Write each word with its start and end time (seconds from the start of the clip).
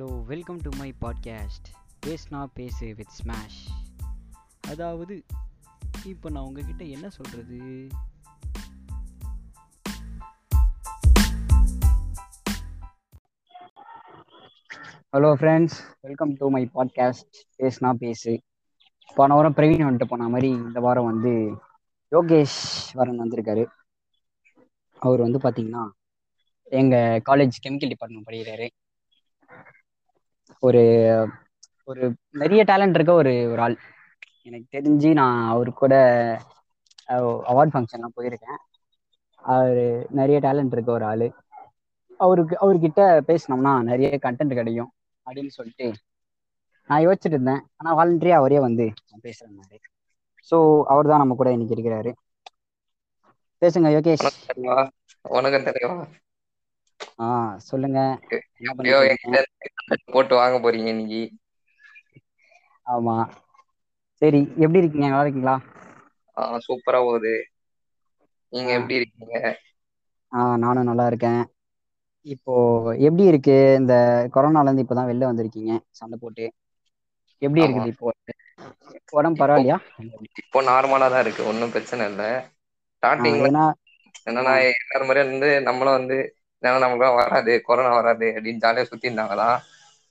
Hello 0.00 0.24
welcome 0.24 0.56
to 0.56 0.70
my 0.76 0.94
podcast 1.00 1.66
பேஸ்னா 2.06 2.44
பேசு 2.54 2.94
with 2.94 3.08
smash 3.08 3.70
அதாவது 4.60 5.24
இப்போ 6.04 6.30
நான் 6.30 6.42
உங்ககிட்ட 6.42 6.84
என்ன 6.84 7.08
சொல்கிறது 7.08 7.56
hello 15.12 15.34
friends 15.34 15.78
welcome 16.00 16.34
to 16.34 16.50
my 16.50 16.70
podcast 16.74 17.34
பேஸ்னா 17.58 17.92
பேசு. 17.92 18.42
போன 19.14 19.34
வாரம் 19.34 19.54
பிரவீன் 19.54 19.86
வந்துட்டு 19.90 20.04
போன 20.04 20.28
மாதிரி 20.28 20.48
இந்த 20.48 20.80
வாரம் 20.80 21.04
வந்து 21.04 21.56
யோகேஷ் 22.10 22.90
வரன் 22.92 23.20
வந்திருக்காரு. 23.20 23.66
அவர் 24.98 25.20
வந்து 25.20 25.38
பார்த்தீங்கன்னா 25.38 25.88
எங்கள் 26.62 27.22
காலேஜ் 27.30 27.52
கெமிக்கல் 27.68 27.88
டிபார்ட்மெண்ட் 27.88 28.28
படிக்கிறாரு. 28.28 28.68
ஒரு 30.62 30.82
ஒரு 31.88 32.02
நிறைய 32.42 32.62
டேலண்ட் 32.70 32.96
இருக்க 32.98 33.12
ஒரு 33.20 33.32
ஒரு 33.52 33.60
ஆள். 33.66 33.76
எனக்கு 34.48 34.66
தெரிஞ்சு 34.76 35.10
நான் 35.20 35.38
அவரு 35.52 35.70
கூட 35.82 35.94
அவார்ட் 37.52 37.72
ஃபங்க்ஷன்லாம் 37.74 38.16
போயிருக்கேன். 38.18 38.58
அவர் 39.44 39.80
நிறைய 40.20 40.38
டேலண்ட் 40.46 40.74
இருக்க 40.76 40.90
ஒரு 40.98 41.06
ஆள். 41.10 41.26
அவருக்கு 42.20 42.54
அவர்கிட்ட 42.64 43.02
பேசினோம்னா 43.28 43.72
நிறைய 43.90 44.10
கண்டென்ட் 44.26 44.58
கிடைக்கும் 44.58 44.90
அப்படின்னு 45.26 45.52
சொல்லிட்டு 45.58 45.86
நான் 46.90 47.04
யோசிச்சுட்டு 47.06 47.36
இருந்தேன். 47.36 47.62
ஆனால் 47.76 47.96
வாலண்டரியா 47.98 48.38
அவரே 48.40 48.60
வந்து 48.66 48.86
பேசுறேன்னாரு 49.26 49.78
ஸோ 50.50 50.56
அவர் 50.92 51.10
தான் 51.12 51.22
நம்ம 51.22 51.34
கூட 51.40 51.50
இன்னைக்கு 51.56 51.76
இருக்கிறாரு. 51.76 52.10
பேசுங்க 53.62 53.88
யோகேஷ். 53.96 54.26
வணக்கம் 55.24 55.66
தலைவா 55.68 55.96
ஆ 57.20 57.28
சொல்லுங்க. 57.66 57.98
போட்டு 60.08 60.34
வாங்க 60.36 60.56
போறீங்க 60.62 60.88
இன்னைக்கு? 60.94 61.22
ஆமா. 62.86 63.14
சரி 64.22 64.40
எப்படி 64.58 64.80
இருக்கீங்க? 64.80 65.08
நல்லா 65.08 65.24
இருக்கீங்களா? 65.24 65.56
ஆ 66.36 66.44
சூப்பரா 66.66 67.00
போகுது. 67.02 67.34
நீங்க. 68.52 68.74
எப்படி 68.78 68.98
இருக்கீங்க? 68.98 69.34
ஆ 70.32 70.44
நானும் 70.62 70.88
நல்லா 70.88 71.06
இருக்கேன். 71.08 71.42
இப்போ 72.26 72.54
எப்படி 73.00 73.24
இருக்கு? 73.26 73.56
இந்த 73.80 73.94
கொரோனால 74.34 74.66
இருந்து 74.66 74.84
இப்பதான் 74.84 75.10
வெளில 75.10 75.30
வந்திருக்கீங்க 75.30 75.70
சண்டை 75.98 76.18
போட்டு. 76.18 76.46
எப்படி. 77.42 77.60
இருக்குது 77.60 77.92
இப்போ? 77.92 78.08
உடம்பு 79.12 79.40
பரவாயில்லையா? 79.40 79.78
இப்போ 80.42 80.60
நார்மலா 80.68 81.06
தான் 81.10 81.24
இருக்கு. 81.24 81.42
ஒன்றும் 81.50 81.72
பிரச்சனை 81.74 82.04
இல்லை. 82.10 82.30
ஸ்டார்டிங்ல 82.94 83.48
என்னன்னா 84.26 84.52
எல்லாரும் 84.68 85.08
மாதிரியும் 85.08 85.32
வந்து 85.32 85.50
நம்மளும் 85.68 85.98
வந்து 85.98 86.18
என்னன்னா 86.62 86.84
நமக்கு 86.84 87.08
வராது 87.20 87.52
கொரோனா 87.66 87.92
வராது 87.96 88.26
அப்படின்னு 88.34 88.64
ஜாலியா 88.64 88.84
சுத்தி 88.88 89.08
இருந்தாங்களா 89.08 89.48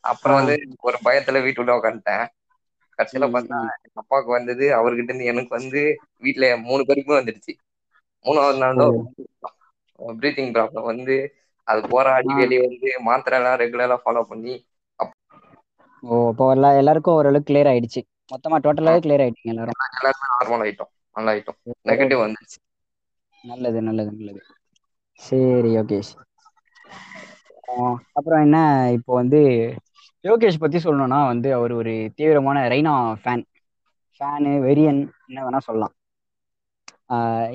அப்புறம். 0.03 0.37
வந்து 0.39 0.55
ஒரு 0.87 0.97
பயத்துல 1.05 1.39
வீட்டுல 1.45 1.77
உட்காந்துட்டேன் 1.77 2.25
கடைசியில 2.99 3.25
பார்த்தா. 3.33 3.57
எங்க 3.77 3.99
அப்பாவுக்கு 4.01 4.31
வந்தது 4.35 4.65
அவர்கிட்ட 4.77 5.11
இருந்து 5.11 5.31
எனக்கு 5.31 5.51
வந்து 5.57 5.81
வீட்டுல 6.23 6.45
மூணு 6.63 6.81
பேருக்குமே 6.87 7.19
வந்துடுச்சு 7.19 7.53
மூணாவது 8.25 8.59
நாள் 8.63 8.79
தான் 8.79 8.95
ப்ரீத்திங் 10.19 10.53
ப்ராப்ளம் 10.55 10.89
வந்து 10.91 11.15
அது 11.67 11.81
ஆ. 12.29 12.35
வெளியே 12.39 12.61
வந்து 12.65 12.89
மாத்திரை 13.07 13.37
எல்லாம் 13.39 13.59
ரெகுலரா 13.61 13.97
ஃபாலோ 14.01 14.23
பண்ணி 14.29 14.53
ஓ 16.03 16.17
இப்போ 16.29 16.45
எல்லா 16.51 16.69
எல்லாருக்கும் 16.79 17.15
ஓரளவுக்கு 17.15 17.49
கிளியர் 17.49 17.69
ஆயிடுச்சு. 17.69 18.01
மொத்தமா 18.31 18.57
டோட்டலாவே 18.63 18.99
கிளியர் 19.03 19.23
ஆயிட்டீங்க 19.23 19.53
எல்லாரும். 19.53 19.77
எல்லாருமே 19.91 20.27
நார்மல் 20.31 20.63
ஆயிட்டோம் 20.65 20.91
நல்லா 21.15 21.31
ஆயிட்டோம். 21.33 21.57
நெகட்டிவ் 21.89 22.21
வந்துருச்சு. 22.23 22.57
நல்லது 23.43 23.79
நல்லது 23.81 24.11
நல்லது. 24.13 24.41
சரி 25.19 25.71
ஆ, 25.77 25.83
அப்புறம் 28.17 28.43
என்ன 28.45 28.57
இப்போ 28.97 29.11
வந்து 29.21 29.39
யோகேஷ் 30.25 30.61
பத்தி 30.63 30.77
சொல்லணும்னா 30.83 31.19
வந்து 31.31 31.49
அவர் 31.57 31.73
ஒரு 31.81 31.93
தீவிரமான 32.17 32.63
ரெய்னா 32.73 32.93
ஃபேன் 33.21 33.43
ஃபேனு 34.15 34.51
வெரியன் 34.65 34.99
என்ன 35.27 35.43
வேணா 35.45 35.59
சொல்லலாம். 35.67 35.93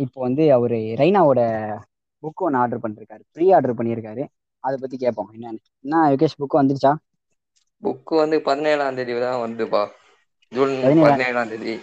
இப்போ 0.04 0.18
வந்து 0.26 0.44
அவர் 0.56 0.76
ரெய்னாவோட 1.00 1.40
புக் 2.22 2.44
ஒன்று 2.46 2.60
ஆர்டர் 2.62 2.82
பண்ணிருக்காரு. 2.84 3.22
ப்ரீ 3.34 3.46
ஆர்டர் 3.56 3.78
பண்ணியிருக்காரு 3.78 4.22
அதை 4.64 4.76
பத்தி 4.82 4.96
கேட்போம். 5.04 5.30
என்னன்னு 5.36 5.60
என்ன 5.84 6.04
யோகேஷ் 6.12 6.38
புக் 6.40 6.60
வந்துருச்சா? 6.60 6.92
புக் 7.82 8.12
வந்து 8.22 8.36
பதினேழாம் 8.48 8.96
தேதி 8.98 9.14
தான் 9.24 9.42
வந்துப்பா. 9.44 9.82
ஜூன் 10.52 10.72
பதினேழாம் 11.04 11.50
தேதி. 11.52 11.74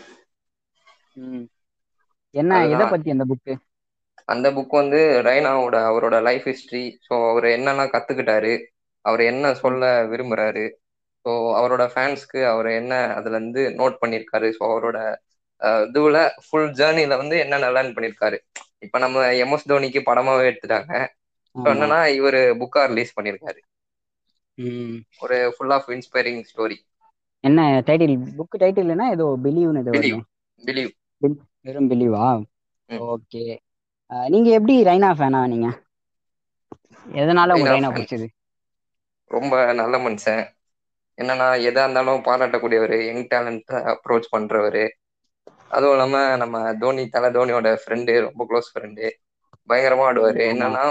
என்ன 2.35 2.59
எதை 2.73 2.85
பத்தி 2.93 3.09
அந்த 3.15 3.25
புக்கு 3.31 3.53
அந்த 4.31 4.47
புக் 4.55 4.73
வந்து 4.75 4.99
ரைனாவோட 5.27 5.77
அவரோட 5.89 6.15
லைஃப் 6.27 6.47
ஹிஸ்டரி 6.49 6.83
ஸோ 7.05 7.13
அவர் 7.29 7.47
என்னெல்லாம் 7.55 7.93
கத்துக்கிட்டாரு 7.93 8.53
அவர் 9.05 9.21
என்ன 9.25 9.53
சொல்ல 9.61 9.83
விரும்புறாரு. 10.11 10.65
ஸோ 11.25 11.29
அவரோட 11.59 11.83
ஃபேன்ஸ்க்கு 11.91 12.39
அவர் 12.51 12.69
என்ன 12.73 12.93
அதுல 13.17 13.35
இருந்து 13.35 13.63
நோட் 13.77 13.99
பண்ணியிருக்காரு 14.01 14.47
ஸோ 14.55 14.63
அவரோட 14.69 14.99
இதுல 15.89 16.17
ஃபுல் 16.45 16.69
ஜேர்னில 16.77 17.17
வந்து 17.21 17.35
என்ன 17.43 17.59
லேர்ன் 17.67 17.95
பண்ணியிருக்காரு 17.95 18.37
இப்போ 18.85 18.97
நம்ம 18.99 19.25
எம்எஸ் 19.43 19.65
தோனிக்கு 19.65 20.01
படமாவே 20.07 20.47
எடுத்துட்டாங்க. 20.49 20.93
ஸோ 21.55 21.67
என்னன்னா 21.73 21.99
இவர் 22.17 22.39
புக்கா 22.61 22.83
ரிலீஸ் 22.91 23.15
பண்ணியிருக்காரு 23.17 23.59
ஒரு 25.21 25.37
ஃபுல் 25.55 25.73
ஆஃப் 25.77 25.89
இன்ஸ்பைரிங் 25.95 26.41
ஸ்டோரி 26.49 26.77
என்ன 27.43 27.59
டைட்டில் 27.87 28.15
புக் 28.37 28.57
டைட்டில் 28.61 28.93
என்ன 28.95 29.07
ஏதோ 29.15 29.25
பிலீவ்னு 29.43 29.83
ஏதோ 29.83 29.95
பிலீவ் 30.63 30.91
வெறும் 31.65 31.89
பிலீவா. 31.91 32.25
ஓகே 33.07 33.43
நீங்க 34.31 34.49
எப்படி 34.57 34.75
ரைனா 34.87 35.09
ஃபேனா 35.17 35.41
நீங்க? 35.51 35.67
எதனால 37.15 37.55
உங்களுக்கு 37.55 37.75
ரைனா. 37.75 37.91
பிடிச்சது? 37.93 38.27
ரொம்ப 39.31 39.51
நல்ல 39.79 39.95
மனுஷன். 40.03 40.43
என்னன்னா 41.17 41.47
எதா 41.67 41.83
இருந்தாலும் 41.83 42.25
பாராட்டக்கூடியவர் 42.25 42.95
யங் 43.01 43.23
டேலண்ட் 43.29 43.63
அப்ரோச் 43.93 44.31
பண்றவர். 44.33 44.81
அதுவும் 45.71 45.93
இல்லாம 45.93 46.13
நம்ம 46.41 46.55
தோனி 46.81 47.03
தலை 47.09 47.29
தோனியோட 47.33 47.69
ஃப்ரெண்டு 47.81 48.13
ரொம்ப 48.25 48.41
க்ளோஸ் 48.49 48.71
ஃப்ரெண்டு 48.71 49.05
பயங்கரமா 49.69 50.05
ஆடுவாரு. 50.07 50.43
என்னன்னா 50.51 50.83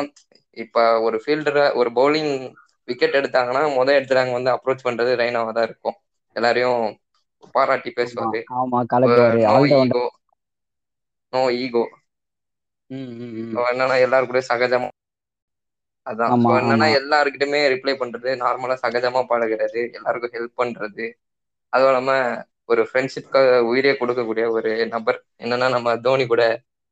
இப்ப 0.57 0.77
ஒரு 1.03 1.17
ஃபீல்டரை 1.23 1.65
ஒரு 1.75 1.91
பவுலிங் 1.97 2.33
விக்கெட் 2.89 3.19
எடுத்தாங்கன்னா 3.19 3.63
முதல் 3.77 3.99
எடுத்துறாங்க 3.99 4.33
வந்து 4.37 4.55
அப்ரோச் 4.55 4.87
பண்றது 4.87 5.13
ரெய்னாவா 5.21 5.53
தான் 5.53 5.69
இருக்கும். 5.69 5.97
எல்லாரையும் 6.37 6.81
பாராட்டி 7.55 7.91
பேசுவாரு. 7.95 8.41
No 9.47 9.57
ego. 9.79 10.05
No 11.33 11.43
ego. 11.59 11.85
என்னன்னா 13.71 13.97
எல்லாரு 14.05 14.25
கூட 14.27 14.41
சகஜமா 14.49 14.89
அதான். 16.07 16.35
என்னன்னா 16.57 16.87
எல்லாருக்கிட்டுமே 16.99 17.61
ரிப்ளை 17.75 17.95
பண்றது 17.97 18.31
நார்மலா 18.43 18.77
சகஜமா 18.83 19.23
பழகுறது 19.31 19.81
எல்லாருக்கும் 19.97 20.35
ஹெல்ப் 20.35 20.59
பண்றது. 20.59 21.07
அதுவும் 21.73 21.91
இல்லாம 21.93 22.13
ஒரு 22.69 22.83
ஃப்ரெண்ட்ஷிப்காக 22.89 23.55
உயிரே 23.71 23.93
கொடுக்கக்கூடிய 23.95 24.45
ஒரு 24.57 24.73
நபர் 24.93 25.19
என்னன்னா 25.41 25.69
நம்ம 25.75 25.97
தோனி 26.05 26.27
கூட 26.29 26.43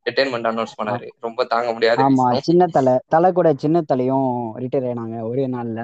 ரிட்டைர்மெண்ட் 0.07 0.51
அனௌன்ஸ் 0.51 0.79
பண்ணாரு. 0.79 1.07
ரொம்ப 1.19 1.41
தாங்க 1.53 1.71
முடியாத. 1.73 2.03
ஆமா 2.03 2.27
சின்ன 2.47 2.63
தலை 2.75 2.95
தலை 3.07 3.29
கூட 3.33 3.49
சின்ன 3.63 3.83
தலையும் 3.87 4.29
ரிட்டையர் 4.63 4.89
ஆனாங்க 4.93 5.19
ஒரே 5.29 5.45
நாள்ல. 5.55 5.79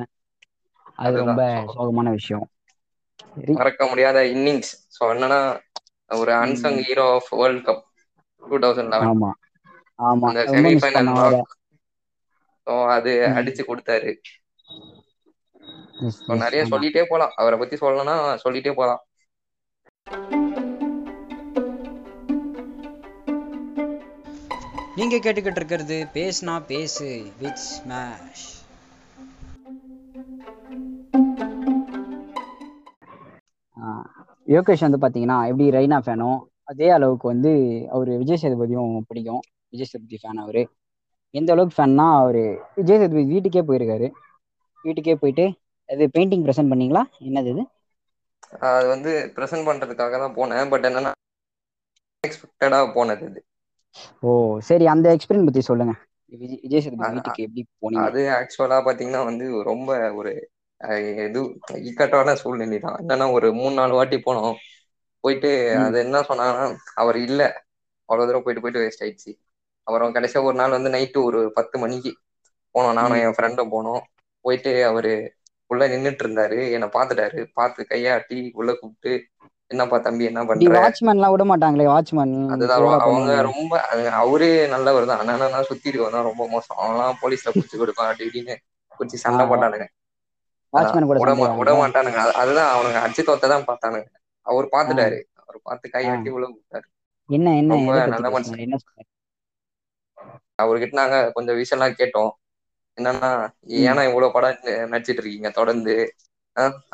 அது 0.99 1.15
ரொம்ப 1.23 1.41
சோகமான 1.71 2.09
விஷயம். 2.15 2.47
மறக்க 3.55 3.83
முடியாத 3.89 4.19
இன்னிங்ஸ் 4.31 4.73
ஸோ 4.95 5.03
என்னன்னா 5.13 5.41
ஒரு 6.11 6.33
unsung 6.39 6.79
hero 6.83 7.07
of 7.15 7.31
world 7.35 7.65
cup 7.67 7.83
two 8.43 8.59
thousand 8.63 8.93
eleven 8.93 9.15
ஆமா 9.99 10.29
செமிஃபைனல் 10.47 11.11
அது 12.95 13.13
அடிச்சு 13.35 13.63
கொடுத்தாரு. 13.63 14.11
நிறைய 16.35 16.63
சொல்லிட்டே 16.71 17.03
போலாம். 17.05 17.35
அவரை 17.37 17.59
பத்தி 17.59 17.77
சொல்லணும்னா 17.77 18.15
சொல்லிட்டே 18.45 18.73
போலாம். 18.75 19.03
நீங்க 24.97 25.17
கேட்டுக்கிட்டு 25.17 25.61
இருக்கிறது 25.61 25.99
பேசுனா 26.15 26.55
பேசு 26.67 27.09
வித் 27.39 27.65
ஸ்மாஷ் 27.67 28.49
யோகேஷ் 34.47 34.81
வந்து 34.81 34.99
பாத்தீங்கன்னா 34.99 35.39
எப்படி 35.49 35.67
ரெய்னா 35.71 35.99
ஃபேனோ 36.01 36.31
அதே 36.65 36.89
அளவுக்கு 36.91 37.27
வந்து 37.29 37.53
அவர் 37.91 38.11
விஜய் 38.17 38.41
சேதுபதியும் 38.43 38.95
பிடிக்கும். 39.09 39.43
விஜய் 39.75 39.91
சேதுபதி 39.91 40.19
ஃபேன் 40.21 40.43
அவரு. 40.43 40.65
எந்த 41.35 41.51
அளவுக்கு 41.55 41.77
ஃபேன்னா 41.77 42.07
அவரு 42.19 42.45
விஜய் 42.77 43.01
சேதுபதி 43.01 43.27
வீட்டுக்கே 43.33 43.63
போயிருக்காரு. 43.67 44.09
வீட்டுக்கே 44.85 45.15
போயிட்டு 45.17 45.47
அது 45.89 46.05
பெயிண்டிங் 46.15 46.45
ப்ரெசென்ட் 46.47 46.73
பண்ணீங்களா? 46.73 47.05
என்னது 47.23 47.51
இது? 47.51 47.65
அது 48.69 48.87
வந்து 48.91 49.13
ப்ரெசென்ட் 49.35 49.69
பண்றதுக்காக 49.69 50.19
தான் 50.19 50.37
போனேன். 50.37 50.71
பட் 50.73 50.89
என்னன்னா 50.89 51.13
எக்ஸ்பெக்டடா 52.25 52.81
போனது 52.95 53.25
இது. 53.31 53.41
ஓ 54.23 54.31
சரி 54.69 54.87
அந்த 54.93 55.07
எக்ஸ்பீரியன்ஸ் 55.15 55.49
பத்தி 55.49 55.63
சொல்லுங்க. 55.65 55.95
விஜய் 56.33 56.61
விஜய் 56.63 56.85
சேதுபதி 56.85 57.11
வீட்டுக்கு 57.13 57.45
எப்படி 57.47 57.63
போனீங்க? 57.79 58.09
அது 58.09 58.21
ஆக்சுவலா 58.39 58.79
பாத்தீங்கன்னா 58.87 59.23
வந்து 59.27 59.47
ரொம்ப 59.69 59.91
ஒரு 60.19 60.33
இது 61.25 61.41
இக்கட்டான 61.85 62.35
சூழ்நிலை 62.41 62.79
தான். 62.81 62.99
என்னன்னா 63.03 63.27
ஒரு 63.37 63.49
மூணு 63.59 63.75
நாலு 63.75 63.93
வாட்டி 63.95 64.17
போனோம். 64.21 64.57
போயிட்டு 65.25 65.51
அது 65.81 65.97
என்ன 66.03 66.17
சொன்னாங்கன்னா 66.29 66.67
அவர் 66.97 67.19
இல்ல. 67.25 67.43
அவ்வளவு 68.09 68.29
தூரம் 68.29 68.45
போயிட்டு 68.45 68.63
போயிட்டு 68.65 68.83
வேஸ்ட் 68.83 69.05
ஆயிடுச்சு. 69.05 69.33
அப்புறம் 69.87 70.15
கடைசியா 70.15 70.43
ஒரு 70.43 70.57
நாள் 70.57 70.71
வந்து 70.71 70.91
நைட்டு 70.91 71.19
ஒரு 71.23 71.41
பத்து 71.53 71.77
மணிக்கு 71.79 72.13
போனோம். 72.75 72.93
நானும் 72.93 73.21
என் 73.21 73.37
ஃப்ரெண்டும் 73.37 73.73
போனோம். 73.73 74.03
போயிட்டு 74.45 74.73
அவரு 74.85 75.13
உள்ள 75.71 75.83
நின்னுட்டு 75.89 76.23
இருந்தாரு. 76.25 76.59
என்ன 76.73 76.87
பாத்துட்டாரு 76.95 77.41
பாத்து 77.55 77.87
கையாட்டி 77.87 78.39
உள்ள 78.55 78.71
கூப்ட்டு 78.73 79.13
என்னப்பா 79.71 79.99
தம்பி 79.99 80.25
என்ன 80.25 80.41
பண்ற? 80.45 80.73
வாட்ச்மேன்லாம் 80.79 81.33
விட 81.35 81.45
மாட்டாங்களே 81.51 81.87
வாட்ச்மேன் 81.89 82.35
அதுதான் 82.55 82.83
அவங்க 83.05 83.33
ரொம்ப 83.49 83.73
அவரே 84.21 84.51
நல்லவர் 84.67 85.09
தான். 85.11 85.21
ஆனா 85.21 85.35
என்னன்னா 85.37 85.61
சுத்தி 85.71 85.91
இருக்கவன் 85.91 86.17
தான் 86.17 86.29
ரொம்ப 86.31 86.45
மோசம். 86.49 86.79
அவன்லாம் 86.79 87.19
போலீஸ்ல 87.23 87.55
புடிச்சு 87.55 87.77
கொடுப்பான். 87.77 88.11
அப்டி 88.11 88.27
இப்டின்னு 88.29 88.57
புடிச்சு 89.01 89.19
ஆ 89.19 89.21
சண்டை 89.25 89.45
போட்டானுங்க. 89.47 89.87
வாட்ச்மேன் 90.73 91.07
அவனுங்க 91.55 91.75
மாட்டானுங்க. 91.83 92.21
அதுதான் 92.43 92.71
அவனுங்க 92.75 93.01
அடிச்சு 93.05 93.23
தொரத்ததான் 93.23 93.69
பாத்தானுங்க 93.71 94.09
அவர் 94.47 94.67
பாத்துட்டாரு 94.73 95.19
அவர் 95.43 95.59
பாத்து 95.63 95.87
ஆ. 95.89 95.95
கையாட்டி 95.95 96.31
உள்ள 96.31 96.47
கூப்ட்டாரு 96.49 96.87
என்ன 97.29 97.49
என்ன 97.57 98.07
நல்ல 98.15 98.27
மனுஷன். 98.31 98.63
அவர்கிட்ட 100.59 100.95
நாங்க 101.01 101.17
கொஞ்சம் 101.37 101.59
விஷயம்லாம் 101.61 101.99
கேட்டோம். 102.01 102.33
என்னன்னா 102.99 103.31
ஏன்னா 103.83 104.03
இவ்வளவு 104.09 104.35
படம் 104.35 104.59
நடிச்சிட்டு 104.93 105.21
இருக்கீங்க 105.21 105.51
தொடர்ந்து. 105.53 105.97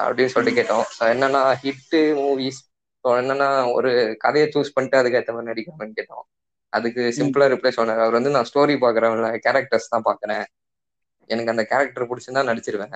அப்படின்னு 0.02 0.32
சொல்லிட்டு 0.34 0.58
கேட்டோம். 0.58 0.84
என்னன்னா 1.12 1.42
ஹிட்டு 1.62 2.00
மூவிஸ் 2.20 2.60
என்னன்னா 3.04 3.48
ஒரு 3.76 3.90
கதையை 4.24 4.46
சூஸ் 4.50 4.74
பண்ணிட்டு 4.74 5.00
அதுக்கு 5.00 5.18
ஏத்த 5.20 5.34
மாதிரி 5.34 5.50
நடிக்கணும்னு 5.50 5.98
கேட்டோம். 5.98 6.24
அதுக்கு 6.72 7.02
சிம்பிளா 7.16 7.46
ரிப்ளை 7.52 7.72
சொன்னாரு. 7.74 8.02
அவர் 8.04 8.18
வந்து 8.18 8.34
நான் 8.34 8.48
ஸ்டோரி 8.50 8.76
பாக்குறேன்ல 8.82 9.30
கேரக்டர்ஸ் 9.46 9.92
தான் 9.92 10.06
பாக்குறேன் 10.08 10.44
எனக்கு 11.30 11.52
அந்த 11.52 11.64
கேரக்டர் 11.70 12.08
பிடிச்சிருந்தா 12.08 12.42
நடிச்சிருவேன். 12.48 12.94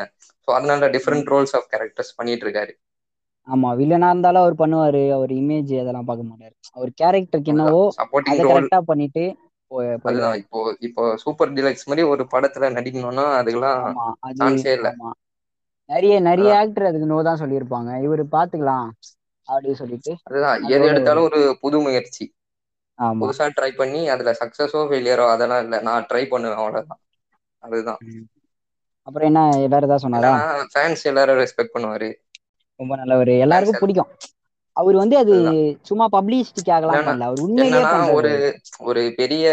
ஸோ 0.48 0.56
அதனால 0.56 0.90
டிஃப்ரெண்ட் 0.94 1.30
ரோல்ஸ் 1.32 1.56
ஆஃப் 1.58 1.70
கேரக்டர்ஸ் 1.72 2.16
பண்ணிட்டு 2.16 2.46
இருக்காரு 2.46 2.74
ஆமா 3.48 3.68
வில்லனா 3.78 4.08
இருந்தாலும் 4.10 4.42
அவர் 4.42 4.60
பண்ணுவாரு. 4.60 5.02
அவர் 5.16 5.32
இமேஜ் 5.36 5.72
அதெல்லாம் 5.76 6.08
பார்க்க 6.08 6.30
மாட்டாரு. 6.30 6.54
அவர் 6.76 6.90
கேரக்டருக்கு 7.00 7.54
என்னவோ 7.54 7.82
அதை 8.26 8.42
கரெக்டா 8.46 8.78
பண்ணிட்டு 8.90 9.24
அதுதான் 10.04 10.36
இப்போ 10.42 10.58
இப்போ 10.86 11.02
சூப்பர் 11.22 11.52
டிலக்ஸ் 11.56 11.86
மாதிரி 11.86 12.02
ஒரு 12.12 12.22
படத்துல 12.32 12.70
நடிக்கணும்னா 12.76 13.26
அதுக்கெல்லாம் 13.38 13.80
சான்ஸே 14.38 14.72
இல்ல. 14.78 14.88
நிறைய 15.90 16.14
நிறைய 16.26 16.50
ஆக்டர் 16.60 16.88
அதுக்கு 16.88 17.10
நோ 17.10 17.18
தான் 17.22 17.40
சொல்லியிருப்பாங்க. 17.42 17.90
இவரு 18.04 18.24
பாத்துக்கலாம் 18.34 18.88
அப்படின்னு 19.48 19.80
சொல்லிட்டு 19.82 20.12
அதுதான் 20.26 20.58
எது 20.68 20.82
ஒரு 20.82 20.90
எடுத்தாலும் 20.90 21.26
ஒரு 21.28 21.40
புது 21.62 21.78
முயற்சி. 21.80 22.24
புதுசா 23.20 23.46
ட்ரை 23.56 23.70
பண்ணி 23.76 24.00
அதுல 24.10 24.30
சக்சஸோ 24.40 24.80
ஃபெயிலியரோ 24.88 25.26
அதெல்லாம் 25.32 25.62
இல்ல. 25.64 25.76
நான் 25.88 26.06
ட்ரை 26.10 26.22
பண்ணுவேன் 26.28 26.60
அவ்வளவுதான். 26.60 27.00
அதுதான். 27.62 28.00
அப்புறம் 29.06 29.28
என்ன 29.30 29.40
வேற 29.64 29.82
ஏதாவது 29.82 30.04
சொன்னாரா? 30.04 30.32
ஃபேன்ஸ் 30.72 31.02
எல்லாரும் 31.10 31.40
ரெஸ்பெக்ட் 31.42 31.74
பண்ணுவாரு. 31.74 32.08
ரொம்ப 32.80 32.92
நல்லவரு. 33.00 33.32
ஃபேன்ஸ் 33.32 33.44
எல்லாருக்கும் 33.46 33.82
பிடிக்கும். 33.82 34.10
அவர் 34.76 34.96
வந்து 35.00 35.16
அது 35.18 35.34
சும்மா 35.82 36.06
பப்ளிசிட்டிக்காகலாம் 36.12 37.02
பண்ணல 37.02 37.26
அவர் 37.26 37.44
உண்மையிலேயே 37.44 37.84
ஒரு 38.16 38.30
ஒரு 38.86 39.02
பெரிய 39.16 39.44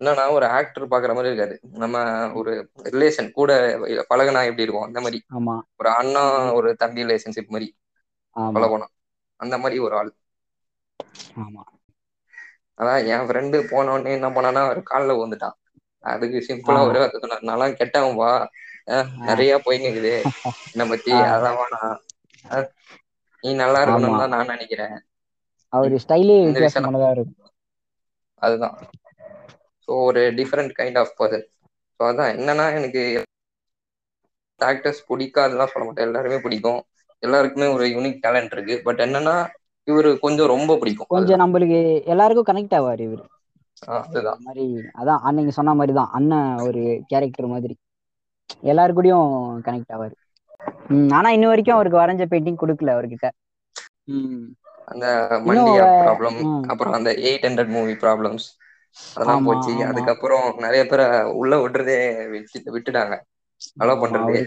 என்னன்னா 0.00 0.24
ஒரு 0.32 0.46
ஆக்டர் 0.56 0.90
பாக்குற 0.90 1.12
மாதிரி 1.14 1.30
இருக்காது 1.30 1.54
நம்ம 1.76 1.96
ஒரு 2.34 2.52
ரிலேஷன் 2.88 3.30
கூட 3.32 3.50
பழகுனா 4.10 4.42
எப்படி 4.44 4.64
இருக்கும்? 4.64 4.88
அந்த 4.88 5.00
மாதிரி. 5.00 5.20
ஆமா. 5.34 5.56
ஒரு 5.80 5.90
அண்ணா 5.92 6.22
ஒரு 6.52 6.68
தம்பி 6.76 7.04
ரிலேஷன்ஷிப் 7.04 7.48
மாதிரி. 7.48 7.68
சொல்லப்போனா 8.36 8.86
அந்த 9.40 9.54
மாதிரி 9.58 9.78
ஒரு 9.80 9.94
ஆள். 9.96 10.12
ஆமா. 11.38 11.64
அதான் 12.78 13.06
என் 13.08 13.26
ஃப்ரெண்டு 13.26 13.58
போனோடனே 13.68 14.12
என்ன 14.12 14.28
பண்ணானா 14.30 14.62
ஒரு 14.68 14.80
கால்ல 14.90 15.16
விழுந்துட்டான். 15.16 15.56
அதுக்கு 16.04 16.38
சிம்பிளா 16.46 16.80
ஒரே 16.84 17.02
கெட்டவன்பா 17.80 18.30
அஹ் 18.88 19.10
ஆ 19.24 19.28
நிறைய 19.28 19.52
போயினுக்குது 19.64 20.14
என்னை 20.72 20.86
பத்தி 20.88 21.12
அதெல்லாம் 21.26 21.58
வேணாம். 21.60 21.98
நீ 23.44 23.50
நல்லா 23.54 23.80
இருக்கணும்னு 23.82 24.22
தான் 24.22 24.34
நான் 24.36 24.46
நினைக்கிறேன். 24.46 24.94
அவரு 25.72 25.96
ஸ்டைலே 26.04 26.36
வித்தியாசமானதா 26.46 27.10
இருக்கும் 27.10 27.50
அதுதான். 28.42 28.76
ஸோ 29.88 29.92
ஒரு 30.04 30.22
different 30.30 30.72
kind 30.78 30.98
of 30.98 31.14
person 31.18 31.46
so 32.00 32.02
அதான் 32.10 32.32
என்னன்னா 32.36 32.66
எனக்கு 32.74 33.02
ஆக்டர்ஸ் 34.60 35.06
பிடிக்காதுல்லாம் 35.08 35.72
சொல்ல 35.72 35.84
மாட்டேன். 35.84 36.06
எல்லாருமே 36.06 36.38
பிடிக்கும். 36.40 36.80
எல்லாருக்குமே 37.22 37.66
ஒரு 37.66 37.84
யூனிக் 37.86 38.22
டேலண்ட் 38.22 38.52
இருக்கு. 38.52 38.74
பட் 38.82 39.00
என்னன்னா 39.00 39.34
இவரு 39.88 40.18
கொஞ்சம் 40.18 40.46
ரொம்ப 40.46 40.72
பிடிக்கும். 40.76 41.06
கொஞ்சம் 41.06 41.40
நம்மளுக்கு 41.40 41.78
எல்லாருக்கும் 42.04 42.48
கனெக்ட் 42.50 42.76
ஆவார் 42.78 43.02
இவரு. 43.06 43.24
அதுதான். 43.96 44.40
மாதிரி 44.42 44.64
அதான் 45.00 45.22
அன்னைக்கு 45.22 45.52
சொன்ன 45.52 45.74
மாதிரிதான். 45.74 46.10
அண்ணன் 46.10 46.58
ஒரு 46.58 46.82
கேரக்டர் 47.06 47.46
மாதிரி. 47.46 47.74
எல்லாரு 48.62 48.92
கூடயும் 48.92 49.30
கனெக்ட் 49.66 49.94
ஆவாரு. 49.94 50.14
ஆனா 51.14 51.28
இன்ன 51.30 51.46
வரைக்கும் 51.46 51.74
அவருக்கு 51.74 52.00
வரைஞ்ச 52.00 52.24
பெயிண்டிங் 52.30 52.60
குடுக்கல 52.60 52.94
அவர்கிட்ட. 52.94 53.26
அந்த 54.88 55.06
மண்டியா 55.46 55.84
ப்ராப்ளம் 55.98 56.38
அப்புறம் 56.66 56.94
அந்த 56.94 57.10
எயிட் 57.22 57.46
ஹண்ட்ரட் 57.46 57.68
மூவி 57.68 57.94
ப்ராப்ளம்ஸ் 57.98 58.46
அதெல்லாம் 59.16 59.42
போச்சு. 59.42 59.72
அதுக்கப்புறம் 59.84 60.46
நிறைய 60.58 60.82
பேரை 60.86 61.06
உள்ள 61.34 61.54
விடுறதே 61.58 61.98
விட்டு 62.30 62.74
விட்டுட்டாங்க. 62.74 63.14
அலோ 63.76 63.94
பண்றதே. 64.02 64.38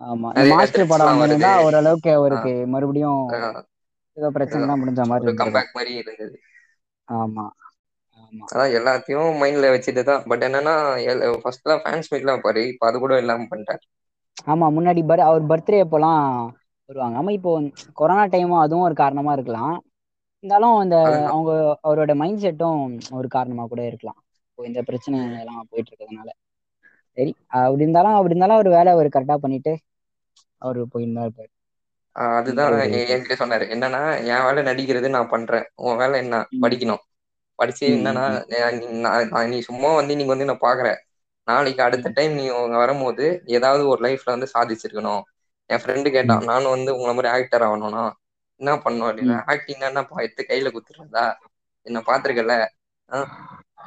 ஆமா 0.00 0.28
மாஸ்டர் 0.50 0.90
படம் 0.90 1.18
ஓரளவுக்கு 1.62 2.10
அவருக்கு 2.12 2.52
மறுபடியும் 2.66 3.22
ஏதோ 4.16 4.28
பிரச்சனை 4.30 4.62
எல்லாம் 4.62 4.82
முடிஞ்ச 4.82 5.02
மாதிரி 5.06 5.32
கம்பேக் 5.40 5.74
மாதிரி 5.74 5.92
இருந்தது. 5.94 6.36
ஆமா 7.08 7.44
அதான் 8.48 8.74
எல்லாத்தையும் 8.78 9.38
மைண்ட்ல 9.40 9.66
வச்சுட்டுதான். 9.72 10.24
பட் 10.26 10.42
என்னன்னா 10.42 10.74
ஃபர்ஸ்ட்லாம் 11.42 11.82
ஃபேன்ஸ் 11.84 12.10
மீட்லாம் 12.12 12.36
வைப்பாரு 12.36 12.62
இப்ப 12.66 12.86
அது 12.86 12.98
கூட 12.98 13.16
இல்லாம 13.18 13.46
பண்ணிட்டாரு. 13.50 13.82
ஆமா 14.46 14.66
முன்னாடி 14.74 15.00
பர் 15.06 15.22
அவர் 15.22 15.48
பர்த்டே 15.50 15.78
அப்போலாம் 15.84 16.22
வருவாங்க. 16.88 17.16
ஆமா 17.16 17.32
இப்போ 17.38 17.52
கொரோனா 17.98 18.24
டைமும் 18.32 18.62
அதுவும் 18.62 18.86
ஒரு 18.88 18.96
காரணமா 18.98 19.32
இருக்கலாம். 19.34 19.74
இருந்தாலும் 20.44 20.76
அதுதான் 20.76 21.16
அவங்க 21.30 21.50
அவரோட 21.82 22.12
மைண்ட் 22.18 22.42
செட்டும் 22.44 22.82
ஒரு 23.18 23.28
காரணமா 23.30 23.64
கூட 23.66 23.82
இருக்கலாம். 23.90 24.18
இப்போ 24.48 24.64
இந்த 24.68 24.80
பிரச்சனை 24.88 25.16
எல்லாம் 25.40 25.68
போயிட்டு 25.70 25.90
இருக்கிறதுனால 25.90 26.30
சரி 27.16 27.32
அப்படி 27.58 27.84
இருந்தாலும் 27.84 28.16
அப்படி 28.16 28.32
இருந்தாலும் 28.32 28.60
ஒரு 28.62 28.70
வேலை 28.76 28.92
ஒரு 29.00 29.08
கரெக்டா 29.10 29.36
பண்ணிட்டு 29.42 29.72
அவரு 30.62 30.82
போயிருந்தா 30.92 31.24
இருப்பாரு 31.26 31.50
அதுதான் 32.16 32.74
என்கிட்ட 33.06 33.34
சொன்னாரு. 33.38 33.64
என்னன்னா 33.74 34.00
என் 34.28 34.44
வேலை 34.46 34.62
நடிக்கிறது 34.68 35.08
நான் 35.12 35.32
பண்றேன். 35.32 35.66
உன் 35.82 35.98
வேலை 35.98 36.16
என்ன? 36.18 36.36
படிக்கணும். 36.62 37.02
படிச்சு 37.58 37.84
என்னன்னா 37.90 38.24
நீ 39.50 39.58
சும்மா 39.68 39.90
வந்து 39.98 40.16
நீங்க 40.18 40.32
வந்து 40.34 40.50
நான் 40.50 40.64
பாக்குறேன் 40.64 40.98
நாளைக்கு 41.48 41.82
அடுத்த 41.82 42.12
டைம் 42.14 42.34
நீ 42.34 42.44
உங்க 42.58 42.76
வரும்போது 42.78 43.26
ஏதாவது 43.56 43.82
ஒரு 43.88 44.00
லைஃப்ல 44.04 44.34
வந்து 44.34 44.52
சாதிச்சிருக்கணும். 44.54 45.22
என் 45.70 45.82
ஃப்ரெண்டு 45.82 46.08
கேட்டான் 46.12 46.44
நானும் 46.44 46.74
வந்து 46.74 46.90
உங்கள 46.96 47.12
மாதிரி 47.12 47.30
ஆக்டர் 47.34 47.64
ஆகணும்னா 47.66 48.04
என்ன 48.60 48.72
பண்ணும் 48.82 49.08
அப்படின்னா? 49.08 49.36
ம். 49.36 49.44
ஆக்டிங் 49.52 49.86
என்னப்பா 49.88 50.22
எடுத்து 50.24 50.42
கையில 50.48 50.70
குத்துறதா? 50.74 51.26
என்ன 51.86 51.98
பாத்துருக்கல 52.06 52.54
ஆஹ் 53.10 53.30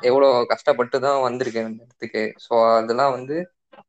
எவ்வளவு 0.04 0.50
கஷ்டப்பட்டுதான் 0.52 1.20
வந்திருக்கேன் 1.26 1.70
இந்த 1.70 1.84
இடத்துக்கு. 1.84 2.24
சோ 2.46 2.54
அதெல்லாம் 2.76 3.14
வந்து 3.14 3.38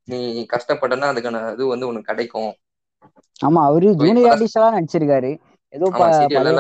நீ 0.09 0.19
கஷ்டப்பட்டனா 0.55 1.11
அதுக்கான 1.13 1.43
இது 1.53 1.73
வந்து 1.75 1.91
உனக்கு 1.91 2.11
கிடைக்கும். 2.11 2.53
ஆமா 3.41 3.61
அவரு 3.67 3.89
ஸோ 3.95 4.03
ஜூனியர் 4.03 4.33
ஆர்டிஸ்ட் 4.33 4.53
நடிச்சிருக்காரு. 4.77 5.31
ஏதோ 5.73 5.87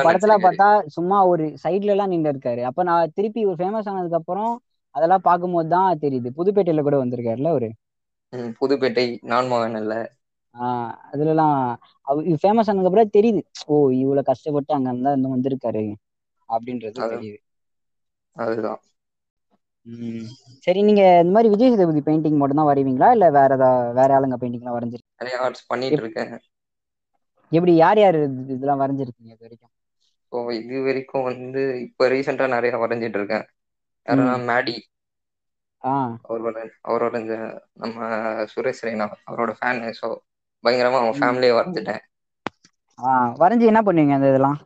படத்துல 0.04 0.34
பார்த்தா 0.40 0.66
சும்மா 0.96 1.18
ஒரு 1.30 1.44
சைட்ல 1.62 1.94
எல்லாம் 1.94 2.12
நின்று 2.12 2.32
இருக்காரு. 2.32 2.62
அப்ப 2.70 2.80
நான் 2.84 3.12
திருப்பி 3.16 3.42
ஒரு 3.46 3.58
ஃபேமஸ் 3.60 3.90
ஆனதுக்கு 3.92 4.20
அப்புறம் 4.20 4.52
அதெல்லாம் 4.96 5.24
பார்க்கும்போதுதான் 5.24 6.00
தெரியுது. 6.00 6.28
புதுப்பேட்டையில 6.38 6.82
கூட 6.82 6.98
வந்திருக்காருல்ல 7.02 7.48
அவரு? 7.48 7.70
புதுப்பேட்டை 8.58 9.06
நான் 9.24 9.50
மகான் 9.50 9.78
அல்ல. 9.80 9.94
ஆஹ் 10.54 10.92
அதுலல்லாம் 11.10 11.56
அவ 12.06 12.14
ஃபேமஸ் 12.34 12.68
ஆனதுக்கு 12.70 12.90
அப்புறம் 12.90 13.14
தெரியுது. 13.16 13.40
ஓ 13.66 13.74
இவ்வளவு 13.96 14.28
கஷ்டப்பட்டு 14.30 14.74
அங்க 14.74 14.88
இருந்தா 14.90 15.12
இன்னும் 15.12 15.34
வந்திருக்காரு 15.34 15.84
அப்படின்றது 16.48 17.00
தெரியுது. 17.12 17.38
அதுதான். 18.36 18.82
சரி 20.64 20.80
நீங்க 20.82 21.02
இந்த 21.20 21.32
மாதிரி 21.32 21.52
விஜய் 21.52 21.72
சேதுபதி 21.72 22.02
பெயிண்டிங் 22.02 22.40
மட்டும் 22.40 22.60
தான் 22.60 22.70
வரைவீங்களா? 22.70 23.08
இல்ல 23.10 23.26
வேற 23.30 23.50
ஏதாவது 23.54 23.94
வேற 23.94 24.10
ஆளுங்க 24.16 24.38
பெயிண்டிங் 24.40 24.62
எல்லாம் 24.62 24.78
வரைஞ்சிரு? 24.78 25.04
நிறைய 25.18 25.36
ஆர்ட்ஸ் 25.40 25.66
பண்ணிட்டு 25.66 26.02
இருக்கேன். 26.02 26.32
எப்படி 27.52 27.72
யார் 27.76 27.98
யாரு 27.98 28.20
இதெல்லாம் 28.48 28.80
வரைஞ்சிருக்கீங்க 28.80 29.30
இது 29.30 29.44
வரைக்கும்? 29.46 29.72
இப்போ 30.22 30.38
இது 30.54 30.76
வரைக்கும் 30.82 31.22
வந்து 31.22 31.62
இப்ப 31.80 32.08
ரீசெண்டா 32.08 32.46
நிறைய 32.48 32.76
வரைஞ்சிட்டு 32.78 33.18
இருக்கேன். 33.18 33.46
யாருன்னா 34.06 34.34
மேடி. 34.46 34.76
அவரோட 36.24 36.58
அவரோட 36.88 37.14
இந்த 37.20 37.34
நம்ம 37.74 37.98
சுரேஷ் 38.52 38.82
ரெய்னா 38.82 39.06
அவரோட 39.24 39.52
ஃபேன் 39.58 39.82
சோ 40.00 40.08
பயங்கரமா 40.64 41.00
அவங்க 41.00 41.16
ம். 41.16 41.20
ஃபேமிலியே 41.20 41.56
வரைஞ்சிட்டேன் 41.56 42.02
வரைஞ்சி 43.40 43.66
என்ன 43.66 43.80
பண்ணுவீங்க 43.82 44.14
அந்த 44.16 44.28
இதெல்லாம்? 44.28 44.58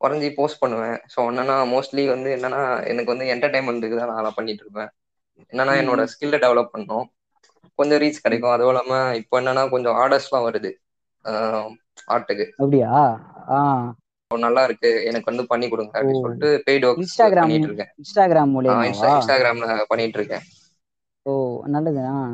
வரைஞ்சி 0.00 0.28
போஸ்ட் 0.34 0.60
பண்ணுவேன். 0.60 0.98
ஸோ 1.12 1.18
என்னன்னா 1.30 1.56
மோஸ்ட்லி 1.70 2.04
வந்து 2.08 2.30
என்னன்னா 2.36 2.60
எனக்கு 2.84 3.12
வந்து 3.12 3.26
என்டர்டைன்மெண்ட்டுக்கு 3.34 3.98
தான் 4.00 4.12
நான் 4.18 4.36
பண்ணிட்டு 4.36 4.64
இருப்பேன். 4.64 4.90
என்னன்னா 5.52 5.74
என்னோட 5.80 6.02
ஸ்கில்ல 6.12 6.38
டெவலப் 6.38 6.74
பண்ணும். 6.74 7.06
கொஞ்சம் 7.78 8.00
ரீச் 8.00 8.22
கிடைக்கும். 8.22 8.54
அதுவும் 8.54 8.72
இல்லாம 8.74 8.92
இப்ப 9.20 9.40
என்னன்னா 9.40 9.64
கொஞ்சம் 9.70 9.98
ஆர்டர்ஸ்லாம் 9.98 10.46
வருது. 10.48 10.72
ஆர்ட்டுக்கு 12.08 12.46
அப்படியா? 12.58 12.92
நல்லா 14.30 14.62
இருக்கு 14.64 14.90
எனக்கு 15.08 15.30
வந்து 15.30 15.44
பண்ணி 15.46 15.66
கொடுங்க 15.68 15.92
அப்படின்னு 15.98 16.24
சொல்லிட்டு 16.24 16.48
பெய்ட் 16.66 16.86
ஒர்க்ஸ் 16.88 17.02
இன்ஸ்டாகிராம் 17.04 17.46
பண்ணிட்டு 17.46 17.70
இருக்கேன். 17.70 17.90
இன்ஸ்டாகிராம் 18.00 18.52
மூலியமாவா? 18.54 19.10
இன்ஸ்டாகிராம்ல 19.12 19.68
பண்ணிட்டு 19.88 20.18
இருக்கேன். 20.20 20.44
ஓ 21.26 21.32
நல்லதுதான் 21.74 22.26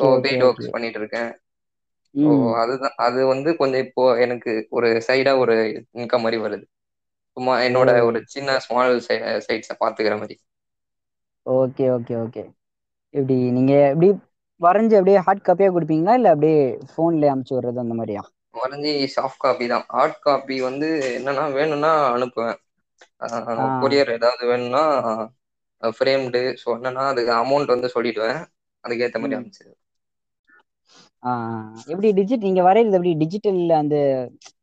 ஸோ 0.00 0.08
பெய்ட் 0.24 0.44
ஒர்க்ஸ் 0.48 0.72
பண்ணிட்டு 0.72 1.00
இருக்கேன். 1.00 1.30
ஓ 2.14 2.30
அதுதான் 2.62 2.96
அது 3.06 3.20
வந்து 3.26 3.50
கொஞ்சம் 3.56 3.84
இப்போ 3.86 4.04
எனக்கு 4.24 4.52
ஒரு 4.70 4.88
சைடா 5.08 5.32
ஒரு 5.42 5.56
இன்கம் 6.00 6.24
மாதிரி 6.24 6.38
வருது. 6.46 6.64
சும்மா 7.36 7.52
என்னோட 7.66 7.90
ஒரு 8.08 8.18
சின்ன 8.26 8.58
ஸ்மால் 8.58 8.94
சைட்ஸை 9.46 9.76
பாத்துக்கிற 9.82 10.16
மாதிரி. 10.22 10.36
Okay 11.46 11.84
okay 11.96 12.14
okay. 12.24 12.42
எப்படி 13.14 13.36
நீங்க 13.50 13.72
எப்படி 13.92 14.08
வரைஞ்சு 14.60 14.94
அப்படியே 14.94 15.20
ஹார்ட் 15.26 15.46
காப்பியா 15.46 15.70
குடுப்பீங்களா? 15.72 16.14
இல்ல 16.14 16.34
அப்படியே 16.34 16.58
போன்ல 16.94 17.32
அமுச்சு 17.34 17.54
விடுறது 17.56 17.84
அந்த 17.84 17.94
மாதிரியா? 17.94 18.22
வரைஞ்சி 18.54 18.92
சாஃப்ட் 19.14 19.40
காப்பி 19.40 19.66
தான். 19.68 19.86
ஹார்ட் 19.88 20.18
காப்பி 20.22 20.56
வந்து 20.66 20.88
என்னன்னா 21.16 21.44
வேணும்னா 21.56 21.92
அனுப்புவேன். 22.12 22.58
கொரியர் 23.80 24.10
ஏதாவது 24.16 24.42
வேணும்னா 24.50 24.82
ஃப்ரேம்டு 25.82 26.42
ஸோ 26.62 26.68
என்னன்னா 26.76 27.04
அதுக்கு 27.10 27.32
அமௌண்ட் 27.38 27.74
வந்து 27.74 27.90
சொல்லிடுவேன். 27.94 28.40
அதுக்கேற்ற 28.84 29.18
மாதிரி 29.20 29.36
ஆ 31.22 31.30
எப்படி 31.92 32.08
டிஜிட் 32.18 32.46
நீங்க 32.46 32.60
வரைகிறது 32.66 32.96
எப்படி? 32.98 33.12
டிஜிட்டல் 33.22 33.60
அந்த 33.78 33.96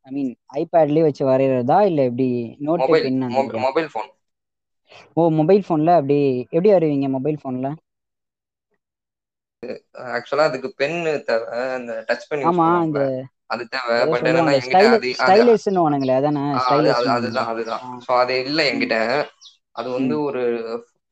ஐ 0.06 0.12
மீன் 0.12 0.30
ஐபேட்லயே 0.58 1.06
வச்சு 1.06 1.22
வரைகிறதா 1.30 1.78
இல்ல 1.88 2.00
எப்படி? 2.08 2.28
நோட்டு 2.66 2.94
மொபைல் 2.94 3.00
பென் 3.00 3.20
அந்த 3.30 3.42
ஃபோன் 3.88 4.10
ஓ 5.16 5.24
மொபைல் 5.38 5.66
போன்ல 5.66 5.96
அப்படி 5.98 6.18
எப்படி 6.46 6.70
வரைவீங்க 6.72 7.08
மொபைல் 7.16 7.42
போன்ல 7.42 7.68
ஆக்சுவலா 10.10 10.46
அதுக்கு 10.48 10.68
பென்னு 10.78 11.12
தேவை. 11.26 11.46
அந்த 11.76 11.92
டச் 12.08 12.26
பென் 12.26 12.46
ஆமா 12.48 12.66
பண்ணுவாங்கல்ல. 12.86 13.06
அது 13.50 13.62
தேவை 13.68 13.96
பட் 14.04 14.26
என்னன்னா 14.30 14.54
என்கிட்ட 14.56 14.86
அது 16.74 16.88
அதுதான் 17.18 17.50
அதுதான் 17.52 17.82
ஆ 17.84 17.98
ஸோ 18.06 18.12
அது 18.22 18.34
இல்லை 18.44 18.64
என்கிட்ட. 18.70 18.96
அது 19.74 19.88
வந்து 19.96 20.14
ஒரு 20.24 20.42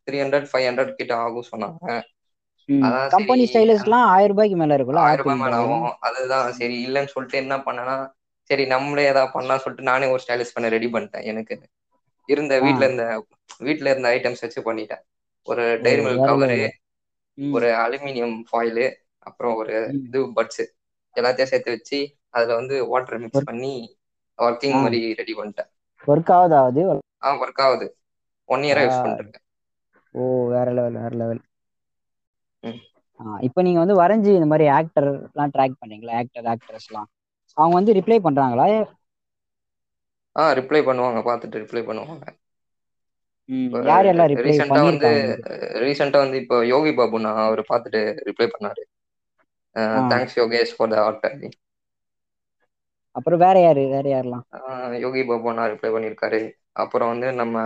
த்ரீ 0.09 0.17
ஹண்ட்ரட் 0.23 0.49
ஃபைவ் 0.51 0.67
ஹண்ட்ரட் 0.69 0.93
கிட்ட 0.99 1.13
ஆகும் 1.23 1.51
சொன்னாங்க. 1.51 1.85
கம்பெனி 3.13 3.45
ஸ்டைலிஷ்லாம் 3.51 4.07
ஆயிரம் 4.13 4.33
ரூபாய்க்கு 4.33 4.57
மேல 4.57 4.77
இருக்கும்ல 4.77 5.03
ஆயிரம் 5.05 5.25
ரூபாய் 5.25 5.41
மேல 5.43 5.57
ஆகும். 5.63 5.87
அதுதான் 6.09 6.47
சரி 6.59 6.77
இல்லைன்னு 6.87 7.13
சொல்லிட்டு 7.15 7.43
என்ன 7.43 7.57
பண்ணேன்னா 7.67 7.97
சரி 8.51 8.65
நம்மளே 8.73 9.05
ஏதாவது 9.07 9.33
பண்ணலாம் 9.33 9.63
சொல்லிட்டு 9.63 9.91
நானே 9.91 10.09
ஒரு 10.13 10.23
ஸ்டைலிஷ் 10.25 10.55
பண்ண 10.55 10.69
ரெடி 10.75 10.89
பண்ணிட்டேன் 10.91 11.27
எனக்கு. 11.31 11.55
இருந்த 12.29 12.55
ஆ. 12.59 12.65
வீட்ல 12.65 12.85
இருந்த 12.87 13.05
வீட்ல 13.61 13.91
இருந்த 13.93 14.09
ஐட்டம்ஸ் 14.15 14.45
வச்சு 14.45 14.61
பண்ணிட்டேன். 14.67 15.03
ஒரு 15.49 15.65
டைரி 15.83 16.03
மில்க் 16.07 16.27
கவரு 16.29 16.59
ஒரு 17.39 17.69
அலுமினியம் 17.83 18.37
ஃபாயிலு 18.47 18.87
அப்புறம் 19.27 19.55
ஒரு 19.57 19.75
இது 20.01 20.21
பட்ஸ் 20.37 20.63
எல்லாத்தையும் 21.17 21.51
சேர்த்து 21.53 21.75
வச்சு 21.75 21.99
அதுல 22.37 22.55
வந்து 22.55 22.77
வாட்டர் 22.89 23.23
மிக்ஸ் 23.25 23.47
பண்ணி 23.49 23.73
ஒர்க்கிங் 24.39 24.79
மாதிரி 24.79 25.01
ரெடி 25.21 25.35
பண்ணிட்டேன். 25.39 25.71
ஒர்க் 26.05 26.33
ஆகுதா 26.37 26.61
அது 26.67 26.83
ஆ 27.23 27.31
ஒர்க் 27.41 27.63
ஆகுது. 27.65 27.87
ஒன் 28.49 28.65
இயரா 28.67 28.83
யூஸ் 28.85 29.01
இருக்கேன் 29.19 29.45
ஓ 30.15 30.23
வேற 30.51 30.67
லெவல் 30.77 30.99
வேற 30.99 31.13
லெவல் 31.17 31.43
இப்ப 33.47 33.63
நீங்க 33.63 33.79
வந்து 33.79 33.97
வரைஞ்சு 33.99 34.31
இந்த 34.35 34.49
மாதிரி 34.49 34.67
ஆக்டர் 34.77 35.07
எல்லாம் 35.09 35.53
ட்ராக் 35.55 35.81
பண்ணீங்களா? 35.81 36.19
ஆக்டர் 36.21 36.49
ஆக்ட்ரஸ் 36.53 36.89
எல்லாம் 36.89 37.09
அவங்க 37.57 37.75
வந்து 37.75 37.97
ரிப்ளை 37.99 38.19
பண்றாங்களா? 38.23 38.67
ஆ 40.37 40.45
ரிப்ளை 40.59 40.81
பண்ணுவாங்க 40.85 41.21
பார்த்துட்டு 41.27 41.63
ரிப்ளை 41.63 41.83
பண்ணுவாங்க. 41.85 42.25
யார் 43.83 44.07
யாரெல்லாம் 44.07 44.33
ரிப்ளை 44.33 44.55
வந்து 44.85 45.09
ரீசெண்டா 45.83 46.19
வந்து 46.19 46.39
இப்போ 46.43 46.57
யோகி 46.73 46.93
பாபுன்னா 46.93 47.33
அவரு 47.45 47.63
பார்த்துட்டு 47.71 48.01
ரிப்ளை 48.29 48.49
பண்ணாரு. 48.49 48.83
Thanks 50.09 50.37
Yogesh 50.39 50.75
for 50.77 50.93
the 50.93 50.99
art 51.05 51.23
அப்புறம் 53.17 53.43
வேற 53.43 53.57
யாரு 53.61 53.83
வேற 53.89 54.07
யாரெல்லாம்? 54.11 54.47
யோகி 55.03 55.23
பாபு 55.25 55.49
அண்ணா 55.51 55.65
ரிப்ளை 55.73 55.91
பண்ணியிருக்காரு 55.93 56.41
அப்புறம் 56.83 57.11
வந்து 57.13 57.29
நம்ம 57.41 57.57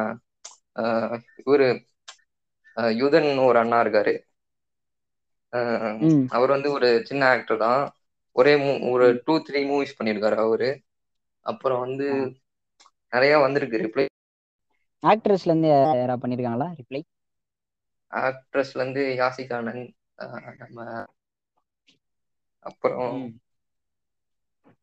இவரு 1.42 1.68
யுதன் 2.96 3.28
ஒரு 3.44 3.58
அண்ணா 3.58 3.78
இருக்காரு. 3.82 4.14
அவர் 6.34 6.52
வந்து 6.54 6.68
ஒரு 6.72 6.88
சின்ன 7.08 7.22
ஆக்டர் 7.30 7.62
தான். 7.62 7.82
ஒரே 8.36 8.52
ஒரு 8.90 9.06
டூ 9.24 9.34
த்ரீ 9.46 9.62
மூவிஸ் 9.66 9.96
பண்ணியிருக்காரு 9.98 10.38
அவரு. 10.44 10.70
அப்புறம் 11.46 11.82
வந்து 11.84 12.06
நிறைய 13.12 13.34
வந்திருக்கு 13.40 13.82
ரிப்ளை 13.82 14.06
ஆக்ட்ரஸ்ல 15.02 15.50
இருந்து 15.50 15.70
யாராவது 15.72 16.22
பண்ணிருக்காங்களா 16.22 16.68
ரிப்ளை 16.78 17.02
ஆக்ட்ரஸ்ல 18.12 18.80
இருந்து 18.80 19.02
யாசிகானந்த் 19.16 19.90
நம்ம 20.62 20.78
அப்புறம் 22.66 23.14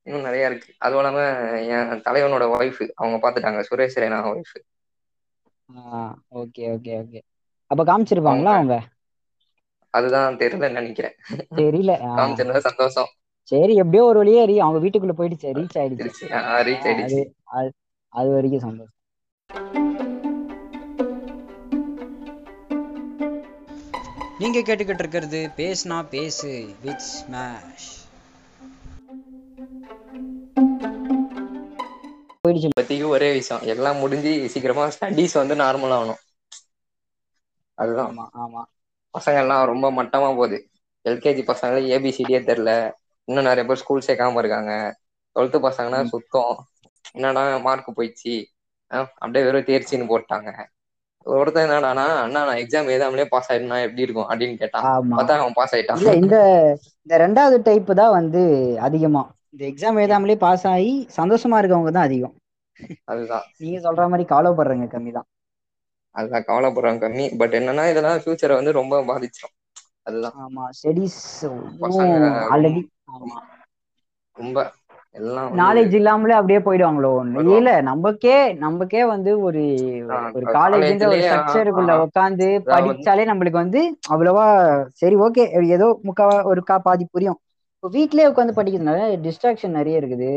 இன்னும் 0.08 0.22
நிறைய 0.22 0.50
இருக்கு. 0.50 0.70
அதுவும் 0.78 1.02
இல்லாம 1.04 1.22
என் 1.70 2.04
தலைவனோட 2.08 2.46
ஒய்ஃப் 2.58 2.82
அவங்க 2.96 3.18
பார்த்துட்டாங்க. 3.24 3.62
சுரேஷ் 3.70 4.00
ரெய்னா 4.02 4.22
ஒய்ஃப் 4.32 4.56
ஆ 5.70 6.02
ஓகே 6.34 6.64
ஓகே 6.74 6.94
ஓகே 7.02 7.20
அப்ப 7.72 7.82
காமிச்சிருப்பாங்களா 7.84 8.54
அவங்க? 8.56 8.76
அதுதான் 9.94 10.38
தெரியலன்னு 10.40 10.70
நினைக்கிறேன். 10.72 11.16
தெரியல 11.60 11.94
காமிச்சிருந்தா 12.18 12.62
சந்தோஷம். 12.68 13.10
சரி 13.52 13.74
எப்படியோ 13.76 14.04
ஒரு 14.04 14.20
வழியா 14.22 14.42
அவங்க 14.60 14.80
வீட்டுக்குள்ள 14.80 15.16
போயிடுச்சு 15.18 15.54
ரீச் 15.60 15.78
ஆயிடுச்சு. 15.78 16.10
ரீச் 16.68 16.88
ஆயிடுச்சு. 16.88 17.22
அது 17.58 17.70
அது 18.14 18.30
வரைக்கும் 18.30 18.66
சந்தோஷம். 18.68 18.94
நீங்க 24.40 24.60
கேட்டுக்கிட்டு 24.60 25.04
இருக்கிறது 25.06 25.40
பேசுனா 25.58 26.10
பேசு 26.10 26.52
வித் 26.82 27.08
ஸ்மாஷ் 27.12 27.90
போயிடுச்சு. 32.48 32.70
இப்போதைக்கு 32.72 33.08
ஒரே 33.08 33.32
விஷயம். 33.32 33.66
எல்லாம் 33.66 33.98
முடிஞ்சு 33.98 34.50
சீக்கிரமா 34.50 34.88
ஸ்டடீஸ் 34.96 35.34
வந்து 35.34 35.56
நார்மல் 35.56 35.96
ஆகணும். 35.98 36.22
அதுதான். 37.78 38.12
ஆமா 38.12 38.26
ஆமா. 38.38 38.62
பசங்க 39.14 39.38
எல்லாம் 39.38 39.66
ரொம்ப 39.66 39.92
மட்டமா 39.92 40.30
போகுது. 40.36 40.58
எல்கேஜி 41.06 41.44
பசங்கள 41.46 41.78
ஏபிசிடியே 41.96 42.40
தெரில 42.44 42.72
இன்னும் 43.28 43.44
நிறைய 43.44 43.66
பேர் 43.66 43.78
ஸ்கூல் 43.78 44.08
சேர்க்காம 44.08 44.38
இருக்காங்க. 44.38 44.74
டுவெல்த் 45.36 45.58
பசங்கன்னா 45.68 46.04
சுத்தம். 46.06 46.54
என்னன்னா 47.16 47.62
மார்க் 47.62 47.98
போயிடுச்சு. 47.98 48.36
அப்படியே 49.16 49.46
வெறும் 49.46 49.64
தேர்ச்சின்னு 49.64 50.12
போட்டாங்க. 50.14 50.50
ஒருத்தன் 51.26 51.70
என்னடானா 51.70 51.84
அண்ணா 52.18 52.46
நான் 52.46 52.58
எக்ஸாம் 52.58 52.92
எழுதாமலே 52.92 53.26
பாஸ் 53.26 53.52
ஆயிட்டனா 53.52 53.82
எப்படி 53.82 54.02
இருக்கும்? 54.02 54.30
அப்படின்னு 54.30 54.58
கேட்டான். 54.58 54.88
ஆமா. 54.90 55.18
பார்த்தா 55.18 55.38
அவன் 55.38 55.54
பாஸ் 55.54 55.76
ஆயிட்டான். 55.76 55.88
இல்ல 55.98 56.10
இந்த 56.14 56.36
இந்த 57.02 57.18
ரெண்டாவது 57.18 57.58
டைப் 57.62 57.92
தான் 57.96 58.12
வந்து 58.12 58.42
அதிகமா. 58.80 59.24
இந்த 59.54 59.64
எக்ஸாம் 59.70 60.00
எழுதாமலே 60.00 60.36
பாஸ் 60.42 60.66
ஆகி 60.72 60.90
சந்தோஷமா 61.18 61.60
இருக்கவங்க 61.60 61.92
தான் 61.92 62.08
அதிகம். 62.08 62.36
அதுதான். 63.08 63.46
நீங்க 63.60 63.78
சொல்ற 63.86 64.04
மாதிரி 64.10 64.26
கவலைப்படுறவங்க 64.32 64.88
கம்மிதான் 64.92 65.28
அதுதான் 66.16 66.48
கவலைப்படுறாங்க 66.48 67.00
கம்மி. 67.04 67.26
பட் 67.40 67.56
என்னன்னா 67.58 67.84
இதெல்லாம் 67.90 68.22
ஃபியூச்சரை 68.22 68.56
வந்து 68.56 68.72
ரொம்ப 68.78 69.04
பாதிச்சிடும் 69.10 69.56
அதுதான். 70.08 70.36
ஆமா 70.44 70.66
ஸ்டெடிஸ் 70.78 71.22
ஆல்ரெடி 72.52 72.82
ஆமா. 73.16 73.38
ரொம்ப 74.38 74.60
எல்லாம் 75.16 75.54
நாலேஜ் 75.60 75.94
இல்லாமலே 76.00 76.34
அப்படியே 76.38 76.60
போயிடுவாங்களோ? 76.60 77.12
இல்ல 77.54 77.70
நமக்கே 77.88 78.36
நமக்கே 78.60 79.02
வந்து 79.06 79.32
ஒரு 79.42 79.64
ஒரு 80.36 80.46
காலேஜ்ன்ற 80.58 81.08
ஒரு 81.08 81.22
ஸ்ட்ரக்சருக்குள்ள 81.24 81.94
உட்காந்து 82.04 82.48
படிச்சாலே 82.68 83.26
நம்மளுக்கு 83.30 83.64
வந்து 83.64 83.82
அவ்வளவா 84.12 84.46
சரி 85.02 85.18
ஓகே 85.26 85.46
ஏதோ 85.78 85.88
முக்கா 86.08 86.28
ஒரு 86.52 86.64
கா 86.64 86.78
பாதி 86.80 87.08
புரியும். 87.08 87.40
இப்போ 87.88 87.96
வீட்லயே 87.96 88.30
உட்காந்து 88.30 88.56
படிக்கிறதுனால 88.56 89.04
டிஸ்ட்ராக்ஷன் 89.26 89.78
நிறைய 89.78 90.00
இருக்குது. 90.02 90.30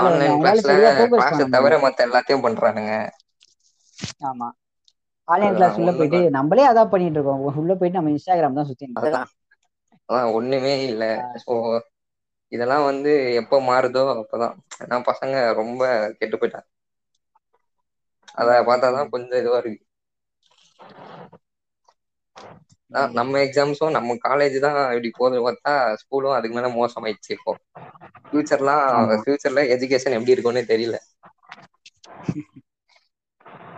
ஆன்லைன் 0.00 0.38
கிளாஸ்ல 0.40 0.72
தவிர 1.52 1.74
மத்த 1.84 2.06
எல்லாத்தையும் 2.06 2.44
பண்றானுங்க. 2.44 2.92
ஆமா. 4.28 4.48
ஆன்லைன் 5.28 5.56
கிளாஸ் 5.56 5.78
உள்ள 5.78 5.90
போயிட்டு 5.94 6.20
நம்மளே 6.36 6.64
அதான் 6.68 6.92
பண்ணிட்டு 6.92 7.18
இருக்கோம். 7.18 7.42
உள்ள 7.60 7.72
போயிட்டு 7.74 7.98
நம்ம 7.98 8.12
இன்ஸ்டாகிராம் 8.14 8.58
தான் 8.58 8.70
சுத்தி 8.70 8.78
ஒண்ணுமே 10.34 10.72
இல்ல. 10.86 11.02
இதெல்லாம் 12.52 12.84
வந்து 12.84 13.10
எப்ப 13.40 13.60
மாறுதோ 13.64 14.02
அப்பதான். 14.14 14.54
ஏன்னா 14.82 14.98
பசங்க 15.08 15.34
ரொம்ப 15.60 15.82
கெட்டு 16.18 16.36
போயிட்டாங்க. 16.38 16.68
அத 18.38 18.48
பார்த்தாதான் 18.68 19.12
கொஞ்சம் 19.12 19.40
இதுவா 19.40 19.58
இருக்கு 19.60 19.84
ம் 22.36 22.77
நம்ம 23.14 23.40
எக்ஸாம்ஸும் 23.44 23.96
நம்ம 23.96 24.16
காலேஜ் 24.24 24.56
தான் 24.60 24.78
இப்படி 24.88 25.10
போது 25.16 25.36
பார்த்தா 25.44 25.72
ஸ்கூலும் 26.02 26.36
அதுக்கு 26.36 26.56
மேல 26.56 26.70
மோசமாயிடுச்சு 26.76 27.32
இப்போ. 27.36 27.54
ஃபியூச்சர்லாம் 28.26 28.84
ஃபியூச்சர்ல 29.22 29.64
எஜுகேஷன் 29.74 30.16
எப்படி 30.16 30.34
இருக்கும்னே 30.34 30.64
தெரியல. 30.70 30.96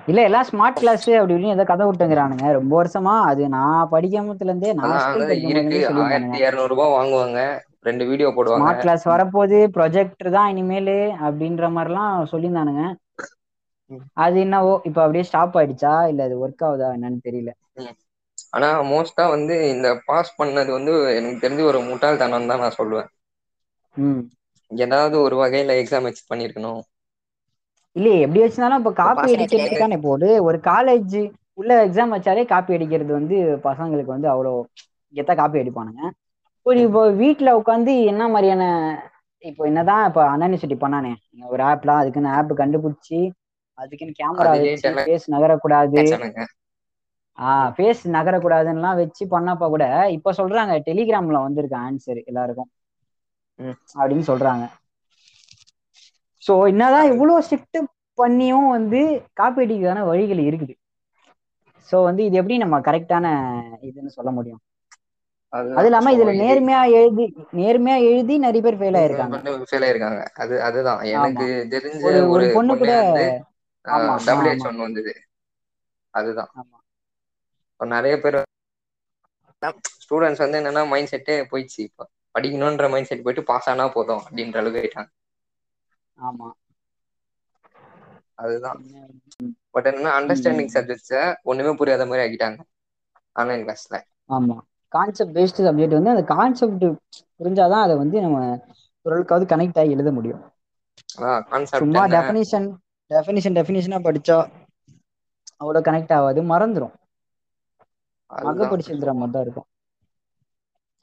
இல்ல 0.08 0.20
எல்லாம் 0.28 0.46
ஸ்மார்ட் 0.48 0.78
கிளாஸ் 0.78 1.02
அப்படி 1.10 1.34
இப்படின்னு 1.34 1.54
ஏதோ 1.54 1.64
கதை 1.68 1.84
விட்டுங்கிறானுங்க 1.86 2.46
ரொம்ப 2.58 2.72
வருஷமா 2.78 3.14
அது 3.28 3.42
நான் 3.50 3.90
படிக்காமத்துல 3.92 4.50
இருந்தே 4.50 4.72
நான் 4.80 5.18
இரநூறு 6.42 6.70
ரூபாய் 6.72 6.94
வாங்குவாங்க. 6.94 7.40
ரெண்டு 7.80 8.04
வீடியோ 8.10 8.28
போடுவாங்க. 8.32 8.70
ஸ்மார்ட் 8.70 8.82
கிளாஸ் 8.82 9.04
வரப்போது 9.10 9.56
ப்ரொஜெக்டர் 9.76 10.34
தான் 10.34 10.50
இனிமேலு 10.52 10.96
அப்படின்ற 11.26 11.64
மாதிரிலாம் 11.74 12.30
சொல்லியிருந்தானுங்க. 12.32 12.84
அது 14.24 14.36
என்னவோ 14.40 14.74
இப்ப 14.88 14.98
அப்படியே 15.02 15.24
ஸ்டாப் 15.28 15.56
ஆயிடுச்சா? 15.58 15.94
இல்ல 16.10 16.28
அது 16.28 16.36
ஒர்க் 16.44 16.64
ஆகுதா 16.68 16.90
என்னன்னு 16.96 17.20
தெரியல. 17.22 17.50
ஆனா 18.52 18.68
மோஸ்ட்டா 18.88 19.24
வந்து 19.30 19.54
இந்த 19.70 19.88
பாஸ் 20.06 20.30
பண்ணது 20.36 20.70
வந்து 20.72 20.92
எனக்கு 21.14 21.42
தெரிஞ்சு 21.42 21.64
ஒரு 21.66 21.80
முட்டாள் 21.88 22.22
தனம் 22.22 22.50
தான் 22.50 22.62
நான் 22.64 22.78
சொல்லுவேன். 22.78 23.10
ம். 23.96 24.22
ஏதாவது 24.70 25.16
ஒரு 25.20 25.36
வகையில 25.40 25.78
எக்ஸாம் 25.80 26.08
வச்சு 26.08 26.22
பண்ணிருக்கணும். 26.26 26.82
இல்லையே 27.96 28.20
எப்படி 28.20 28.40
வச்சிருந்தாலும் 28.42 28.80
இப்ப 28.82 28.92
காப்பி 29.00 29.28
அடிக்கிறது 29.34 29.76
தானே 29.76 29.96
போது 30.04 30.28
ஒரு 30.46 30.58
காலேஜ் 30.66 31.16
உள்ள 31.58 31.70
எக்ஸாம் 31.84 32.14
வச்சாலே 32.14 32.44
காப்பி 32.52 32.76
அடிக்கிறது 32.76 33.12
வந்து 33.18 33.36
பசங்களுக்கு 33.66 34.14
வந்து 34.14 34.30
அவ்வளோ 34.32 34.52
கெத்தா 35.14 35.34
காப்பி 35.36 35.60
அடிப்பானுங்க. 35.60 36.02
ஒரு 36.66 36.78
இப்போ 36.84 37.02
வீட்டுல 37.18 37.50
உட்காந்து 37.58 37.92
என்ன 38.10 38.22
மாதிரியான 38.30 38.64
இப்போ 39.44 39.62
என்னதான் 39.66 40.04
இப்ப 40.08 40.20
அனானிசிட்டி 40.32 40.76
பண்ணானே 40.78 41.12
ஒரு 41.48 41.62
ஆப்லாம் 41.68 42.00
அதுக்குன்னு 42.00 42.34
ஆப் 42.36 42.52
கண்டுபிடிச்சி 42.60 43.20
அதுக்குன்னு 43.78 44.18
கேமரா 44.18 44.52
பேஸ் 45.00 45.26
நகரக்கூடாது. 45.34 46.02
ஆஹ். 47.40 47.70
ஃபேஸ் 47.74 48.02
நகரக்கூடாதுன்னுலாம் 48.10 48.96
வச்சு 48.96 49.24
பண்ணப்ப 49.30 49.68
கூட 49.68 49.84
இப்ப 50.16 50.32
சொல்றாங்க 50.32 50.72
டெலிகிராம்ல 50.86 51.40
வந்திருக்கு 51.40 51.76
ஆன்சர் 51.80 52.20
எல்லாருக்கும். 52.24 52.70
அப்படின்னு 53.94 54.24
சொல்றாங்க. 54.26 54.64
சோ 56.42 56.68
என்னதான் 56.68 57.08
இவ்வளவு 57.12 57.42
ஸ்ட்ரிக்ட் 57.42 57.78
பண்ணியும் 58.18 58.68
வந்து 58.68 59.00
காப்பி 59.32 59.64
அடிக்கிறதான 59.64 60.04
வழிகள் 60.06 60.40
இருக்குது. 60.46 60.74
சோ 61.88 62.04
வந்து 62.04 62.22
இது 62.24 62.36
எப்படி 62.36 62.56
நம்ம 62.58 62.76
கரெக்டான 62.80 63.26
இதுன்னு 63.88 64.12
சொல்ல 64.14 64.30
முடியும்? 64.30 64.60
அது 65.52 65.86
இல்லாம 65.86 66.10
இதுல 66.12 66.32
இது 66.32 66.42
நேர்மையா 66.44 66.80
எழுதி 66.98 67.24
நேர்மையா 67.58 67.96
எழுதி 68.10 68.34
நிறைய 68.38 68.62
பேர் 68.62 68.78
ஃபெயில் 68.80 68.98
ஆயிருக்காங்க. 69.00 69.38
ஃபெயில் 69.64 69.86
ஆயிருக்காங்க. 69.86 70.20
அது 70.42 70.54
அதுதான். 70.62 71.00
எனக்கு 71.16 71.46
தெரிஞ்ச 71.74 72.02
ஒரு 72.28 72.44
பொண்ணு 72.56 72.74
கூட 72.82 72.92
ஆமா 73.84 74.14
ஒன் 74.66 74.80
வந்தது. 74.80 75.12
அதுதான். 76.14 76.50
நிறைய 77.80 78.14
பேர் 78.20 78.38
ஸ்டூடெண்ட்ஸ் 80.02 80.42
வந்து 80.44 80.58
என்னன்னா 80.60 80.82
மைண்ட் 80.88 81.12
செட்டே 81.12 81.36
போயிடுச்சு 81.50 81.80
இப்போ. 81.80 82.04
படிக்கணுன்ற 82.34 82.90
மைண்ட் 82.90 83.06
செட் 83.06 83.22
போயிட்டு 83.22 83.44
பாஸ் 83.44 83.68
ஆனா 83.68 83.86
போதும் 83.90 84.22
அப்படின்ற 84.24 84.56
அளவுக்கு 84.56 84.82
ஆயிட்டாங்க. 84.82 85.10
ஆமா. 86.18 86.48
அதுதான். 88.38 88.80
பட் 89.74 89.86
என்னன்னா 89.86 90.12
அண்டர்ஸ்டாண்டிங். 90.18 90.70
சப்ஜெக்ட்ஸை 90.74 91.20
ஒண்ணுமே 91.42 91.72
புரியாத 91.74 92.06
மாதிரி 92.06 92.24
ஆக்கிட்டாங்க 92.26 92.60
ஆன்லைன் 93.36 93.64
கிளாஸ்ல 93.64 93.96
ஆமா. 94.30 94.56
கான்செப்ட் 94.92 95.36
பேஸ்டு 95.36 95.66
சப்ஜெக்ட் 95.66 95.96
வந்து 95.96 96.10
அந்த 96.10 96.24
கான்செப்ட் 96.32 96.86
புரிஞ்சாதான் 97.40 97.84
அதை 97.84 97.96
வந்து 97.96 98.16
நம்ம 98.20 98.38
ஓரளவுக்காவது 99.06 99.44
கனெக்ட் 99.52 99.78
ஆகி 99.78 99.90
எழுத 99.90 100.10
முடியும். 100.12 100.42
சும்மா 101.72 102.02
டெஃபனிஷன் 102.12 102.66
டெஃபனிஷன் 103.10 103.56
டெஃபினிஷனா 103.58 103.98
படிச்சா 104.04 104.38
அவ்வளவு 105.56 105.86
கனெக்ட் 105.86 106.12
ஆகாது 106.12 106.40
மறந்துரும். 106.44 106.94
இருக்கும். 109.40 109.68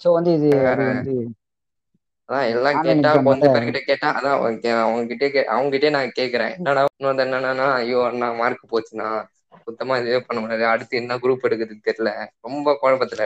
சோ 0.01 0.10
வந்து 0.17 0.31
இது 0.38 0.50
அது 0.65 0.84
வந்து 0.89 1.13
அதான் 2.29 2.50
எல்லாம் 2.51 2.79
கேட்டா 2.81 3.10
கொஞ்சம் 3.25 3.53
பேர்கிட்ட 3.53 3.79
கேட்டா 3.84 4.07
அதான் 4.17 4.36
அவங்க 4.36 5.05
கிட்டே 5.12 5.25
அவங்ககிட்டயே 5.50 5.91
நான் 5.91 6.15
கேக்குறேன். 6.17 6.53
என்னடா 6.57 6.84
என்னன்னா 7.25 7.67
ஐயோ 7.77 8.00
அண்ணா 8.07 8.29
மார்க் 8.39 8.72
போச்சுண்ணா. 8.72 9.10
சுத்தமா 9.65 9.93
இதுவே 9.98 10.19
பண்ண 10.22 10.39
முடியாது. 10.41 10.65
அடுத்து 10.74 11.01
என்ன 11.01 11.17
குரூப் 11.19 11.48
எடுக்குறதுன்னு 11.48 11.88
தெரியல. 11.88 12.12
ரொம்ப 12.48 12.77
குழப்பத்துல. 12.81 13.25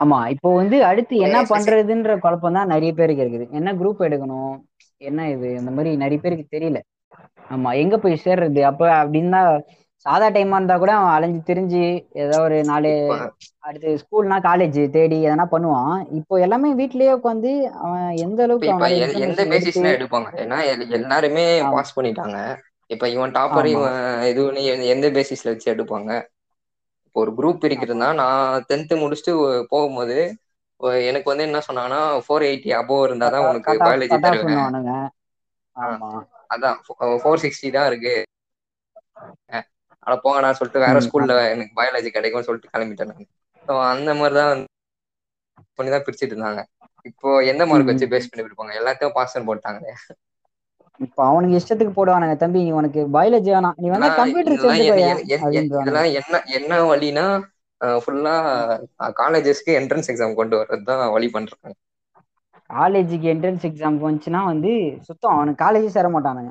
ஆமா 0.00 0.18
இப்போ 0.34 0.48
வந்து 0.54 0.76
அடுத்து 0.86 1.14
என்ன 1.26 1.38
பண்றதுன்ற 1.50 2.12
குழப்பம் 2.18 2.56
தான் 2.58 2.72
நிறைய 2.72 2.90
பேருக்கு 2.94 3.22
இருக்குது. 3.24 3.46
என்ன 3.52 3.70
குரூப் 3.74 4.00
எடுக்கணும்? 4.06 4.54
என்ன 5.00 5.28
இது? 5.30 5.48
இந்த 5.60 5.70
மாதிரி 5.70 5.90
நிறைய 5.96 6.18
பேருக்கு 6.20 6.46
தெரியல. 6.50 6.78
ஆமா 7.46 7.70
எங்க 7.82 7.94
போய் 7.98 8.22
சேர்றது? 8.24 8.60
அப்ப 8.70 8.82
அப்படின்னா 9.00 9.40
சாதா 10.04 10.28
டைமா 10.28 10.54
இருந்தா 10.54 10.76
கூட 10.78 10.92
அவன் 10.94 11.12
அலைஞ்சு 11.12 11.40
திரிஞ்சு 11.48 11.82
ஏதோ 12.12 12.40
ஒரு 12.40 12.64
நாலு 12.64 12.90
அடுத்து 13.58 13.90
ஸ்கூல்னா 14.02 14.36
காலேஜ் 14.40 14.90
தேடி 14.90 15.26
எதனா 15.26 15.44
பண்ணுவான். 15.52 16.06
இப்போ 16.10 16.34
எல்லாமே 16.36 16.70
வீட்லயே 16.74 17.10
உட்காந்து 17.18 17.50
அவன் 17.80 18.16
எந்த 18.16 18.42
அளவுக்கு 18.42 18.68
எந்த 19.26 19.44
பேசிஸ்ல 19.44 19.88
எடுப்பாங்க? 19.96 20.28
ஏன்னா 20.44 20.58
எல்- 20.72 20.88
எல்லாருமே 20.90 21.44
பாஸ் 21.70 21.98
பண்ணிட்டாங்க. 21.98 22.38
இப்ப 22.90 23.08
இவன் 23.08 23.32
டாப்பர் 23.32 23.66
இவன் 23.66 23.98
இதுன்னு 24.30 24.62
எந்த 24.86 25.10
பேசிஸ்ல 25.10 25.44
வச்சு 25.44 25.74
எடுப்பாங்க? 25.74 26.10
இப்போ 27.06 27.20
ஒரு 27.20 27.32
குரூப் 27.36 27.56
ஆமா 27.56 27.62
பிரிக்கிறதுனா 27.64 28.14
நான் 28.14 28.64
டென்த்து 28.68 28.94
முடிச்சுட்டு 29.02 29.32
போகும்போது 29.68 30.18
எனக்கு 31.10 31.28
வந்து 31.30 31.44
என்ன 31.44 31.60
சொன்னாங்கன்னா 31.68 32.02
ஃபோர் 32.26 32.44
எயிட்டி 32.50 32.70
அபோவ் 32.80 33.04
இருந்தாதான் 33.06 33.48
உனக்கு 33.48 33.72
பயாலஜி 33.72 34.08
கட் 34.08 34.20
தருவேன். 34.20 34.60
அதான் 36.54 36.76
ஃபோர் 37.22 37.42
சிக்ஸ்டி 37.44 37.70
தான் 37.72 37.86
இருக்கு. 37.86 38.14
அட 40.06 40.14
போங்கடான்னு 40.24 40.58
சொல்லிட்டு 40.58 40.84
வேற 40.86 40.98
ஸ்கூல்ல 41.06 41.36
எனக்கு 41.54 41.78
பயாலஜி 41.80 42.10
கிடைக்கும்னு 42.16 42.48
சொல்லிட்டு 42.48 42.72
கிளம்பிட்டேன் 42.74 43.10
நான். 43.12 43.28
ஸோ 43.66 43.72
அந்த 43.92 44.10
மாதிரிதான் 44.20 44.62
பண்ணிதான் 45.78 46.04
பிரிச்சுட்டு 46.06 46.34
இருந்தாங்க. 46.34 46.62
இப்போ 47.10 47.28
எந்த 47.52 47.62
மார்க் 47.70 47.90
வச்சு. 47.90 48.10
பேஸ் 48.12 48.30
பண்ணி 48.30 48.44
பிரிப்பாங்க 48.46 48.80
எல்லாத்தையும் 48.80 49.16
பாஸ்ன்னு 49.18 49.48
போட்டாங்களே. 49.50 49.94
இப்ப 51.00 51.18
அவனுக்கு 51.28 51.58
இஷ்டத்துக்கு 51.58 51.92
போடுவானுங்க 51.96 52.34
தம்பி 52.42 52.62
உனக்கு 52.78 53.00
பயாலஜி 53.16 53.50
வேணாம். 53.54 53.76
நீ 53.80 53.86
இதெல்லாம் 53.90 54.18
கம்ப்யூட்டர் 54.20 54.56
இதெல்லாம் 55.78 56.10
என்ன 56.20 56.42
என்ன 56.58 56.80
வழினா 56.90 57.26
ஃபுல்லா 58.04 58.34
காலேஜஸ்க்கு 59.20 59.76
என்ட்ரன்ஸ் 59.80 60.10
எக்ஸாம் 60.12 60.38
கொண்டு 60.40 60.54
வர்றது 60.60 60.84
தான் 60.90 61.04
வழி 61.16 61.28
பண்றாங்க. 61.36 61.74
காலேஜுக்கு 62.70 63.26
என்ட்ரன்ஸ் 63.32 63.66
எக்ஸாம் 63.68 63.96
வந்துச்சுன்னா 64.04 64.40
வந்து 64.50 64.72
சுத்தம் 65.06 65.34
அவனுக்கு 65.36 65.62
காலேஜே 65.64 65.90
சேர 65.96 66.08
மாட்டானுங்க. 66.14 66.50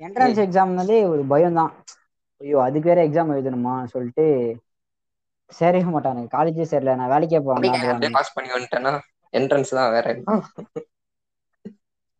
என்ட்ரன்ஸ் 0.00 0.40
எக்ஸாம்னாலே 0.44 0.98
ஒரு 1.12 1.22
பயம் 1.32 1.58
தான் 1.60 1.72
ஐயோ 2.40 2.58
அதுக்கு 2.64 2.90
வேற 2.90 3.00
எக்ஸாம் 3.06 3.32
எழுதணுமா 3.34 3.74
சொல்லிட்டு 3.92 4.24
சேரவே 5.52 5.90
மாட்டானுங்க 5.90 6.30
காலேஜே 6.32 6.64
சேரல 6.70 6.94
நான் 6.94 7.12
வேலைக்கே 7.12 7.40
போவேன்டான்றானுங்க 7.46 7.90
பாஸ் 8.18 8.34
பண்ணி 8.36 8.50
வந்துட்டேன்னா 8.54 8.92
என்ட்ரன்ஸ் 9.34 9.76
தான் 9.78 9.92
வேற 9.94 10.06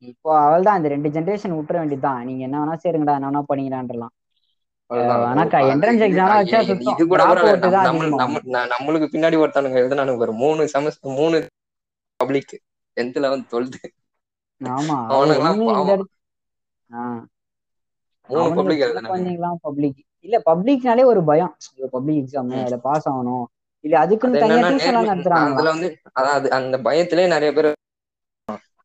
இப்போ 0.02 0.30
அவள் 0.40 0.66
தான் 0.66 0.78
இந்த 0.78 0.88
ரெண்டு 0.92 1.08
ஜென்ரேஷன் 1.14 1.54
விட்டுற 1.56 1.76
வேண்டியதுதான். 1.80 2.18
நீங்க 2.26 2.42
என்ன 2.46 2.56
வேணா 2.60 2.74
சேருங்கடா 2.80 3.14
என்ன 3.16 3.28
வேணா 3.30 3.42
ந- 8.54 8.68
நம்மளுக்கு 8.74 9.06
பின்னாடி 9.12 9.36
ஒருத்தானுங்க 9.42 9.80
எழுதுனானுங்க 9.80 10.24
ஒரு 10.26 10.34
மூணு 10.40 10.64
செமஸ்டர் 10.72 11.16
மூணு 11.18 11.38
பப்ளிக் 12.20 12.54
டென்த் 12.96 13.18
லெவன்த் 13.24 13.48
டுவெல்த் 13.52 13.78
ஆமா 16.90 17.08
குழந்தைங்களாம் 19.02 19.60
பப்ளிக் 19.64 19.96
இல்ல 20.24 20.36
பப்ளிக்னாலே 20.46 21.04
ஒரு 21.04 21.20
பயம். 21.24 21.52
Public 21.94 22.20
exam. 22.22 22.50
அதுல 22.60 22.78
பாஸ் 22.86 23.08
ஆகணும். 23.10 23.44
இல்ல 23.84 23.94
அது 23.96 24.04
அதுக்குன்னு 24.06 24.42
தனியா 24.42 24.62
டியூஷன் 24.70 25.08
நடத்துறானுங்களா 25.10 25.56
அதுல 25.56 25.72
வந்து 25.74 25.88
அதாவது 26.12 26.46
அந்த 26.58 26.76
பயத்திலே 26.86 27.24
நிறைய 27.34 27.50
பேர் 27.56 27.68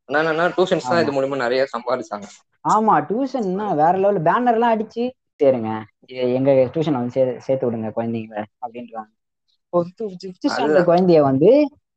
என்னன்னா 0.09 0.45
டியூஷன்ஸ் 0.55 0.89
தான் 0.89 1.03
இது 1.03 1.15
மூலியமா 1.15 1.43
நிறைய 1.43 1.63
சம்பாதிச்சாங்க 1.73 2.27
ஆமா 2.65 2.95
டியூஷன்னா 3.07 3.67
வேற 3.79 3.93
லெவல் 3.97 4.25
பேனர் 4.25 4.57
எல்லாம் 4.57 4.73
அடிச்சு 4.75 5.03
சேருங்க. 5.41 5.69
இது 6.03 6.23
எங்க 6.37 6.51
டியூஷன் 6.73 6.99
வந்து 6.99 7.13
சேர்த்து 7.45 7.67
விடுங்க 7.67 7.89
குழந்தைங்கள 7.95 8.35
அப்படின்றாங்க. 8.63 9.11
ஃபிஃப்த் 9.73 10.01
அதுதான். 10.49 10.53
ஸ்டாண்டர்ட் 10.53 10.87
குழந்தைய 10.87 11.19
வந்து 11.23 11.49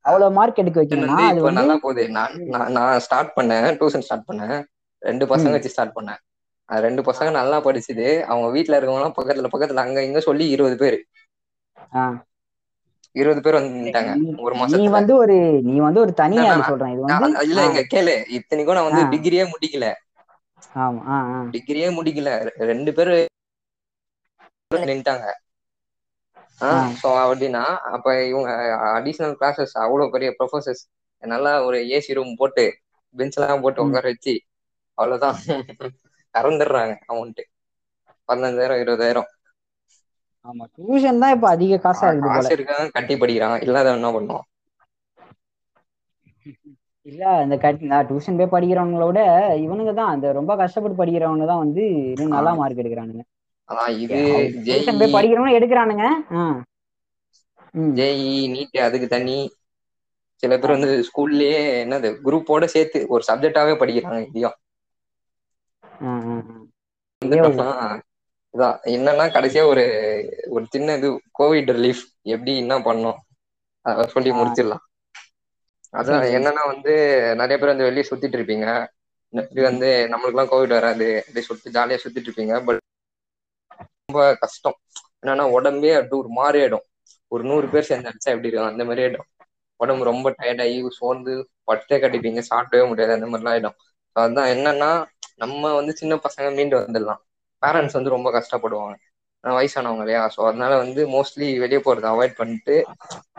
அவ்வளவு 0.04 0.36
மார்க் 0.36 0.54
எடுக்க 0.56 0.78
வைக்கணும்னா 0.80 1.18
அது 1.30 1.40
நல்லா 1.50 1.74
போகுது. 1.82 2.04
நான் 2.14 2.34
நான் 2.76 3.02
ஸ்டார்ட் 3.06 3.34
பண்ணேன் 3.36 3.68
டியூஷன் 3.78 4.04
ஸ்டார்ட் 4.06 4.28
பண்ணேன். 4.28 4.56
ரெண்டு 5.02 5.24
பசங்க 5.28 5.52
வச்சு 5.52 5.72
ஸ்டார்ட் 5.72 5.96
பண்ணேன். 5.96 6.20
ரெண்டு 6.80 7.02
பசங்க 7.08 7.30
நல்லா 7.32 7.58
படிச்சுது. 7.64 8.08
அவங்க 8.26 8.48
வீட்ல 8.50 8.78
இருக்கவங்கலாம் 8.78 9.16
பக்கத்துல 9.16 9.52
பக்கத்துல 9.52 9.84
அங்க 9.84 10.04
இங்க 10.04 10.20
சொல்லி 10.22 10.46
இருபது 10.50 10.76
பேர். 10.78 10.98
இருபது 13.14 13.40
பேர் 13.42 13.56
வந்து 13.56 13.72
இல்ல 13.82 13.90
நின்னுட்டாங்க 13.90 14.12
நீ 14.14 14.20
ஒரு 14.44 14.54
நீ 14.70 14.76
மாசத்துல. 14.78 14.96
வந்து 14.96 15.12
ஒரு 15.22 15.36
நீ 15.68 15.74
வந்து 15.86 16.02
ஒரு 16.04 16.12
தனி 16.16 16.36
என்னன்னா 16.36 16.58
ஆள் 16.62 16.64
சொல்றேன். 16.64 16.92
இது 16.94 17.02
வந்து 17.06 17.30
இல்ல 17.46 17.60
இங்க 17.66 17.82
கேளு. 17.90 18.14
இத்தனைக்கும் 18.38 18.78
நான் 18.78 18.88
வந்து 18.88 19.04
டிகிரியே 19.12 19.44
முடிக்கல. 19.52 19.86
ஆமா 20.80 21.02
டிகிரியே 21.54 21.88
முடிக்கல. 21.96 22.30
ரெண்டு 22.70 22.90
பேரு 22.94 23.16
நின்ட்டாங்க. 24.86 25.26
சோ 27.00 27.08
அப்படின்னா 27.22 27.62
அப்ப 27.94 28.08
இவங்க 28.24 28.50
அடிஷனல் 28.92 29.36
கிளாஸஸ் 29.38 29.74
அவ்வளவு 29.82 30.12
பெரிய 30.12 30.30
ப்ரொஃபசர்ஸ் 30.38 30.82
நல்லா 31.22 31.52
ஒரு 31.64 31.78
ஏசி 31.92 32.12
ரூம் 32.14 32.32
போட்டு 32.36 32.64
பெஞ்ச் 33.14 33.38
எல்லாம் 33.38 33.64
போட்டு 33.64 33.84
உட்கார 33.84 34.06
வச்சு 34.12 34.34
அவ்வளவுதான். 34.98 35.38
கறந்துடுறாங்க 36.34 36.94
அமௌண்ட் 37.06 37.42
பதினஞ்சாயிரம் 38.28 38.82
இருபதாயிரம். 38.82 39.28
ஆமா 40.46 40.64
டியூஷன் 40.74 41.20
தான் 41.22 41.34
இப்ப 41.36 41.48
அதிக 41.54 41.78
காசா 41.80 42.06
இருக்குது 42.08 42.30
போல. 42.30 42.38
காசு 42.38 42.54
இருக்கவன் 42.56 42.94
கட்டி 42.96 43.14
படிக்கிறான். 43.16 43.58
இல்லாதவன் 43.64 44.00
என்ன 44.00 44.10
பண்ணுவான்? 44.14 44.46
இல்ல 47.06 47.22
இந்த 47.42 47.56
கட் 47.58 47.82
நான் 47.84 48.06
டியூஷன் 48.08 48.38
போய் 48.38 48.52
படிக்கிறவங்கள 48.52 49.06
விட 49.08 49.20
இவனுங்க 49.64 49.94
தான் 49.94 50.14
இந்த 50.16 50.32
ரொம்ப 50.38 50.52
கஷ்டப்பட்டு 50.60 51.00
படிக்கிறவங்க 51.00 51.46
தான் 51.46 51.62
வந்து 51.64 51.84
இன்னும் 52.08 52.34
நல்லா 52.36 52.52
மார்க் 52.58 52.82
எடுக்கிறானுங்க. 52.82 53.24
அதான் 53.68 53.92
இது 54.02 54.20
டியூஷன் 54.66 54.98
ஜேஇ 54.98 55.00
போய் 55.00 55.14
படிக்கிறவங்க 55.14 55.58
எடுக்கிறானுங்க. 55.58 56.04
ஜேஇ 57.94 58.20
நீட் 58.52 58.78
அதுக்கு 58.84 59.08
தனி. 59.10 59.38
சில 60.42 60.56
பேர் 60.56 60.74
வந்து 60.74 60.90
ஸ்கூல்லயே 61.06 61.54
என்னது 61.80 62.10
குரூப்போட 62.24 62.66
சேர்த்து 62.74 63.00
ஒரு 63.14 63.22
சப்ஜெக்டாவே 63.28 63.74
படிக்கிறாங்க 63.78 64.20
இதையும் 64.28 64.56
ஆ 64.58 64.60
ஆ 64.60 64.60
ஆ 64.60 64.60
இதே 64.62 65.81
ஒரு 65.81 65.81
வந்துட்டோம்னா 65.81 65.81
இதான் 68.54 68.78
என்னன்னா 68.86 69.24
கடைசியா 69.28 69.62
ஒரு 69.66 69.84
ஒரு 70.48 70.64
சின்ன 70.70 70.96
இது 70.96 71.08
கோவிட் 71.38 71.70
ரிலீஃப் 71.72 72.02
எப்படி 72.24 72.56
என்ன 72.56 72.78
பண்ணோம்? 72.78 73.18
அதை 73.84 74.06
சொல்லி 74.06 74.30
முடிச்சிடலாம். 74.30 74.84
அதான் 75.92 76.24
என்னன்னா 76.36 76.62
வந்து 76.66 76.92
நிறைய 77.34 77.56
பேர் 77.58 77.72
வந்து 77.74 77.84
வெளியே 77.84 78.04
சுத்திட்டு 78.10 78.38
இருப்பீங்க. 78.38 78.66
இப்படி 79.32 79.62
ம் 79.62 79.70
வந்து 79.70 79.88
நம்மளுக்குலாம் 80.10 80.50
கோவிட் 80.52 80.76
வராது. 80.76 81.08
அப்படி 81.18 81.46
சொல்லிட்டு 81.46 81.74
ஜாலியா 81.76 81.98
சுத்திட்டு 82.04 82.30
இருப்பீங்க. 82.30 82.64
பட் 82.64 82.80
ரொம்ப 84.04 84.36
கஷ்டம். 84.36 84.76
என்னன்னா 85.22 85.44
உடம்பே 85.56 85.90
அப்படி 85.94 86.16
ஒரு 86.20 86.28
மாறி 86.38 86.58
ஆயிடும். 86.60 86.86
ஒரு 87.32 87.42
நூறு 87.44 87.66
பேர் 87.68 87.82
சேர்ந்து 87.82 88.10
அடிச்சா 88.10 88.30
எப்படி 88.32 88.48
இருக்கும்? 88.48 88.70
அந்த 88.70 88.84
மாதிரி 88.84 89.02
ஆயிடும். 89.06 89.28
உடம்பு 89.80 90.04
ரொம்ப 90.04 90.34
டயர்ட் 90.38 90.62
ஆகி 90.64 90.78
சோர்ந்து 90.98 91.32
படுத்தே 91.66 91.96
கட்டிப்பீங்க. 92.02 92.40
சாப்பிடவே 92.50 92.86
முடியாது. 92.88 93.12
அந்த 93.16 93.26
மாதிரிலாம் 93.28 93.54
ஆயிடும். 93.54 93.76
அதுதான் 94.16 94.50
என்னன்னா 94.56 94.90
நம்ம 95.42 95.72
வந்து 95.74 95.92
சின்ன 95.96 96.14
பசங்க 96.24 96.48
மீண்டு 96.56 96.76
வந்துடலாம். 96.80 97.22
பேரண்ட்ஸ் 97.62 97.96
வந்து 97.98 98.14
ரொம்ப 98.16 98.28
கஷ்டப்படுவாங்க. 98.32 98.94
வயசானவங்க 99.44 100.04
இல்லையா? 100.04 100.22
ஸோ 100.34 100.40
அதனால 100.48 100.72
வந்து 100.76 101.02
மோஸ்ட்லி 101.14 101.46
வெளியே 101.58 101.80
போறதை 101.86 102.08
அவாய்ட் 102.12 102.36
பண்ணிட்டு 102.36 102.74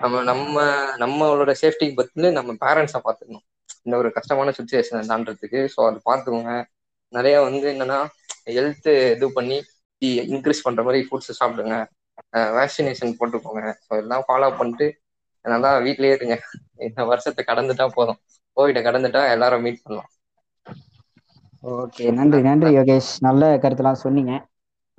நம்ம 0.03 0.21
நம்ம 0.23 0.55
நம்மளோட 1.03 1.51
சேஃப்டிக்கு 1.61 1.97
பத்தி 1.99 2.31
நம்ம 2.39 2.55
பேரண்ட்ஸை 2.63 3.01
பார்த்துக்கணும். 3.05 3.45
இந்த 3.85 3.95
ஒரு 3.97 4.09
கஷ்டமான 4.17 4.53
சுச்சுவேஷனை 4.57 5.03
தாண்டறதுக்கு. 5.11 5.61
ஸோ 5.75 5.79
அதை 5.89 5.99
பார்த்துக்கோங்க. 6.09 6.53
நிறைய 7.13 7.35
வந்து 7.41 7.65
என்னன்னா 7.73 7.99
ஹெல்த் 8.49 8.89
இது 9.15 9.27
பண்ணி 9.31 9.57
இன்க்ரீஸ் 10.25 10.65
பண்ற 10.65 10.81
மாதிரி 10.83 11.01
ஃபுட்ஸ் 11.07 11.39
சாப்பிடுங்க. 11.39 11.75
வேக்சினேஷன் 12.57 13.17
போட்டுக்கோங்க. 13.19 13.63
ஸோ 13.85 13.91
எல்லாம் 14.01 14.25
ஃபாலோ 14.27 14.49
பண்ணிட்டு 14.59 14.87
நல்லா 15.45 15.71
வீட்லயே 15.85 16.15
இருங்க. 16.17 16.35
இந்த 16.87 17.01
வருஷத்தை 17.05 17.43
கடந்துட்டா 17.47 17.87
போதும். 17.97 18.19
கோவிட 18.57 18.79
கடந்துட்டா 18.87 19.21
எல்லாரும் 19.35 19.63
மீட் 19.65 19.83
பண்ணலாம். 19.83 20.09
ஓகே 21.63 22.05
நன்றி 22.17 22.39
நன்றி 22.47 22.69
யோகேஷ். 22.77 23.11
நல்ல 23.27 23.51
கருத்துலாம் 23.63 24.03
சொன்னீங்க. 24.05 24.33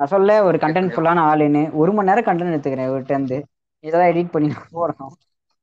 நான் 0.00 0.10
சொல்ல 0.12 0.36
ஒரு 0.48 0.56
கண்டென்ட்ஃபுல்லான 0.62 1.24
ஆளுன்னு 1.30 1.62
ஒரு 1.80 1.90
மணி 1.96 2.08
நேரம் 2.10 2.26
கண்டென்ட் 2.28 2.54
எடுத்துக்கிறேன் 2.54 2.88
இவர்கிட்ட 2.90 3.38
இதெல்லாம் 3.84 4.10
எடிட் 4.12 4.32
பண்ணி 4.34 4.48
போடணும். 4.76 5.14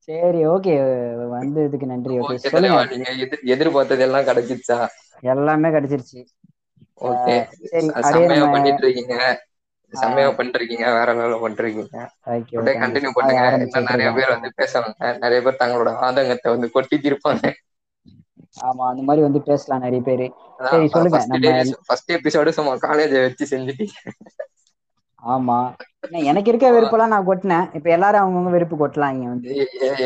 சரி 0.07 0.41
ஓகே. 0.53 0.73
வந்ததுக்கு 1.33 1.87
நன்றி 1.93 2.13
யோகேஷ். 2.19 2.45
சொல்லுங்க. 2.53 3.29
எதிர்பார்த்தது 3.55 4.05
எல்லாம் 4.07 4.27
கிடைச்சிச்சா? 4.29 4.77
எல்லாமே 5.33 5.69
கிடைச்சிருச்சு. 5.77 6.21
ஓகே. 7.09 7.35
சரி 7.71 8.25
நம்ம 8.31 8.51
பண்ணிட்டு 8.55 8.83
இருக்கீங்க 8.85 9.15
செம்மையா 9.93 10.27
பண்ணிட்டு 10.35 10.59
இருக்கீங்க 10.59 10.85
வேற 10.97 11.13
லெவலில் 11.19 11.43
பண்ணிருக்கீங்க 11.43 11.97
அப்படியே 12.27 12.75
கண்டினியூ 12.83 13.11
பண்ணுங்க. 13.17 13.41
நிறைய 13.91 14.11
பேர் 14.17 14.33
வந்து 14.35 14.49
பேசுவாங்க 14.61 15.17
நிறைய 15.23 15.39
பேர் 15.45 15.61
தங்களோட 15.63 15.91
ஆதங்கத்தை 16.07 16.51
வந்து 16.55 16.69
கொட்டி 16.75 16.97
தீர்ப்பாங்க 17.05 17.45
ஆமா 18.57 18.83
அந்த 18.91 19.03
மாதிரி 19.03 19.21
வந்து 19.25 19.41
பேசலாம் 19.43 19.83
நிறைய 19.83 20.01
பேரு. 20.03 20.27
சரி 20.65 20.87
சொல்லுங்க 20.93 21.19
நம்ம 21.27 21.53
ஃபர்ஸ்ட் 21.87 22.13
எபிசோடு 22.17 22.51
சும்மா 22.51 22.73
காலேஜ 22.83 23.13
வச்சு 23.25 23.45
செஞ்சுட்டீங்க 23.51 23.95
ஆமா. 25.23 25.57
எனக்கு 26.29 26.49
இருக்க 26.51 26.67
வெறுப்பெல்லாம் 26.71 27.13
நான் 27.13 27.27
கொட்டினேன். 27.27 27.67
இப்ப 27.77 27.89
எல்லாரும் 27.89 28.21
அவங்கவுங்க 28.21 28.51
வெறுப்பு 28.51 28.75
கொட்டலாம் 28.77 29.13
இங்க 29.13 29.27
வந்து. 29.27 29.51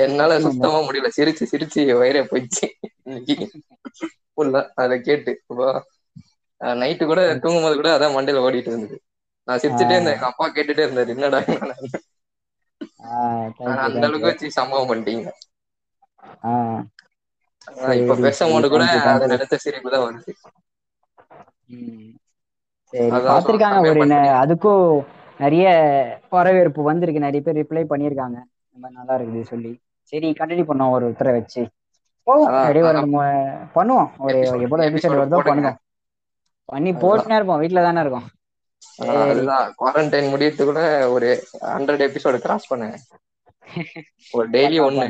என்னால 0.03 0.33
சுத்தமா 0.45 0.79
முடியல. 0.85 1.09
சிரிச்சு 1.17 1.45
சிரிச்சு 1.51 1.81
வயிறே 2.01 2.21
போயிடுச்சு. 2.29 2.67
ஃபுல்லா 4.31 4.61
அதை 4.75 4.95
கேட்டு. 5.01 5.31
நைட்டு 6.79 7.03
கூட 7.05 7.21
தூங்கும்போது 7.41 7.75
கூட 7.75 7.89
அதான் 7.95 8.15
மண்டையில 8.15 8.43
ஓடிட்டு 8.45 8.71
இருந்தது. 8.71 8.97
நான் 9.47 9.61
சிரிச்சுட்டே 9.61 9.95
இருந்தேன். 9.95 10.17
எங்க 10.17 10.27
அப்பா 10.31 10.45
கேட்டுட்டே 10.49 10.85
இருந்தாரு 10.85 11.15
என்னடா 11.15 11.39
அந்த 13.85 13.99
அளவுக்கு. 14.01 14.29
வச்சு 14.29 14.55
சம்பவம் 14.57 14.89
பண்ணிட்டீங்க. 14.89 15.27
இப்ப 17.99 18.15
பேசும்போது 18.23 18.67
கூட 18.69 18.83
அதை 19.13 19.27
சிரிப்பு 19.59 19.89
தான் 19.89 20.05
வருது. 20.05 20.33
பார்த்திருக்காங்க 23.25 23.79
ஒரு. 23.83 24.03
அதுக்கும் 24.41 24.83
நிறைய 25.39 25.65
வரவேற்பு 26.29 26.81
வந்திருக்கு 26.83 27.25
நிறைய 27.25 27.41
பேர் 27.41 27.59
ரிப்ளை 27.59 27.83
பண்ணியிருக்காங்க. 27.89 28.37
மாதிரி 28.75 28.97
நல்லா 28.97 29.15
இருக்குது 29.17 29.49
சொல்லி. 29.51 29.71
சரி 30.13 30.29
கண்டினியூ 30.39 30.65
பண்ணோம் 30.67 30.93
ஒரு 30.95 31.05
உத்தரை 31.11 31.31
வச்சு. 31.35 31.61
பண்ணுவோம். 33.75 34.09
ஒரு 34.25 34.37
எவ்வளவு 34.57 34.87
எபிசோட் 34.89 35.15
வருதோ. 35.15 35.39
பண்ணுவோம். 35.45 35.77
பண்ணி. 36.69 36.91
போட்டுனே 37.01 37.37
இருப்போம் 37.37 37.61
வீட்டுல 37.61 37.83
தானே 37.83 38.01
இருக்கோம். 38.01 38.27
அதுதான். 39.23 39.67
குவாரண்டைன் 39.79 40.31
முடியறதுக்குள்ள 40.31 40.83
ஒரு 41.11 41.29
ஹண்ட்ரட் 41.67 42.05
எபிசோடு 42.07 42.39
கிராஸ் 42.39 42.69
பண்ணுங்க. 42.69 42.97
ஒரு 44.33 44.47
டெய்லி 44.51 44.77
ஒண்ணு 44.81 45.07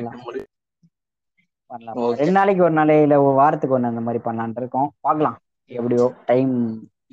பண்ணலாம். 1.72 1.98
ரெண்டு 2.20 2.32
நாளைக்கு 2.32 2.64
ஒரு 2.64 2.74
நாள் 2.74 2.94
இல்ல 2.98 3.16
ஒரு 3.22 3.36
வாரத்துக்கு 3.36 3.78
ஒண்ணு 3.78 3.92
அந்த 3.92 4.02
மாதிரி 4.02 4.22
பண்ணலாம்னு 4.26 4.62
இருக்கோம். 4.64 4.90
பார்க்கலாம் 5.00 5.38
எப்படியோ 5.72 6.06
டைம் 6.26 6.54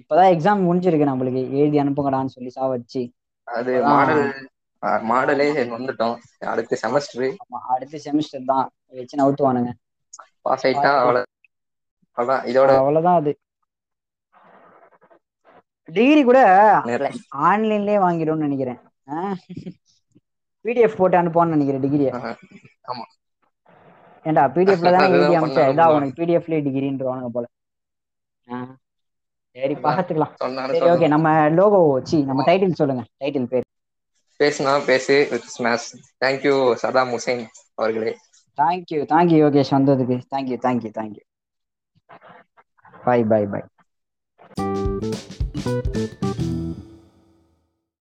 இப்பதான் 0.01 0.33
எக்ஸாம் 0.35 0.65
முடிஞ்சிருக்கு 0.67 1.11
நம்மளுக்கு. 1.11 1.43
எழுதி 1.59 1.79
அனுப்புங்கடான்னு 1.79 2.35
சொல்லி 2.37 2.51
சாவடிச்சு 2.57 3.03
அது. 3.49 3.73
மாடல் 3.91 4.25
மாடலே 5.09 5.47
வந்துட்டோம். 5.73 6.15
அடுத்த 6.53 6.79
செமஸ்டர் 6.83 7.27
ஆமா 7.43 7.59
அடுத்த 7.75 8.01
செமிஸ்டர் 8.05 8.45
தான். 8.45 8.67
வச்சு 8.93 9.21
நவுத்துவானுங்க 9.21 9.73
பாஸ் 10.43 10.65
ஆயிட்டா 10.67 10.91
அவ்வளவு 11.03 11.29
இதோட 12.51 12.71
அவ்வளவுதான் 12.79 13.21
அது. 13.21 13.33
டிகிரி 15.89 16.23
கூட. 16.23 16.41
ஆன்லைன்லயே 17.47 17.99
வாங்கிடும்னு 18.05 18.47
நினைக்கிறேன். 18.47 18.81
பிடிஎஃப் 20.65 20.97
போட்டு 20.97 21.17
அனுப்புவான்னு 21.21 21.55
நினைக்கிறேன் 21.55 21.85
டிகிரிய 21.85 22.11
ஆஹ். 22.19 22.37
ஆமா. 22.91 23.05
ஏன்டா 24.25 24.43
பிடிஎஃப்ல 24.55 24.91
தானே 24.95 25.07
எழுதி 25.17 25.35
இதா 25.73 25.87
போல. 25.87 25.97
உனக்கு 25.97 26.19
பிடிஎஃப்ல 26.21 26.59
டிகிரின்றவானுங்க 26.67 27.31
போல. 27.37 27.47
சரி 29.57 29.75
பாத்துக்கலாம். 29.87 30.33
சரி 30.75 30.87
ஓகே. 30.93 31.09
நம்ம 31.15 31.29
லோகோ 31.59 31.81
சி 32.11 32.19
நம்ம 32.31 32.45
டைட்டில் 32.49 32.79
சொல்லுங்க. 32.81 33.05
டைட்டில் 33.25 33.51
பேர். 33.53 33.67
பேசுனா 34.41 34.73
பேசு 34.87 35.17
with 35.31 35.51
smash 35.57 35.89
thank you 36.25 36.55
Saddam 36.83 37.13
Hussain 37.15 37.43
அவர்களே. 37.75 38.15
Thank you 38.59 39.01
thank you 39.13 39.39
Yogesh 39.45 39.75
வந்ததுக்கு. 39.77 40.19
Thank you 40.35 40.59
thank you 40.67 40.93
thank you 40.99 41.25
bye 43.07 43.21
bye 43.31 43.45
bye 43.53 43.63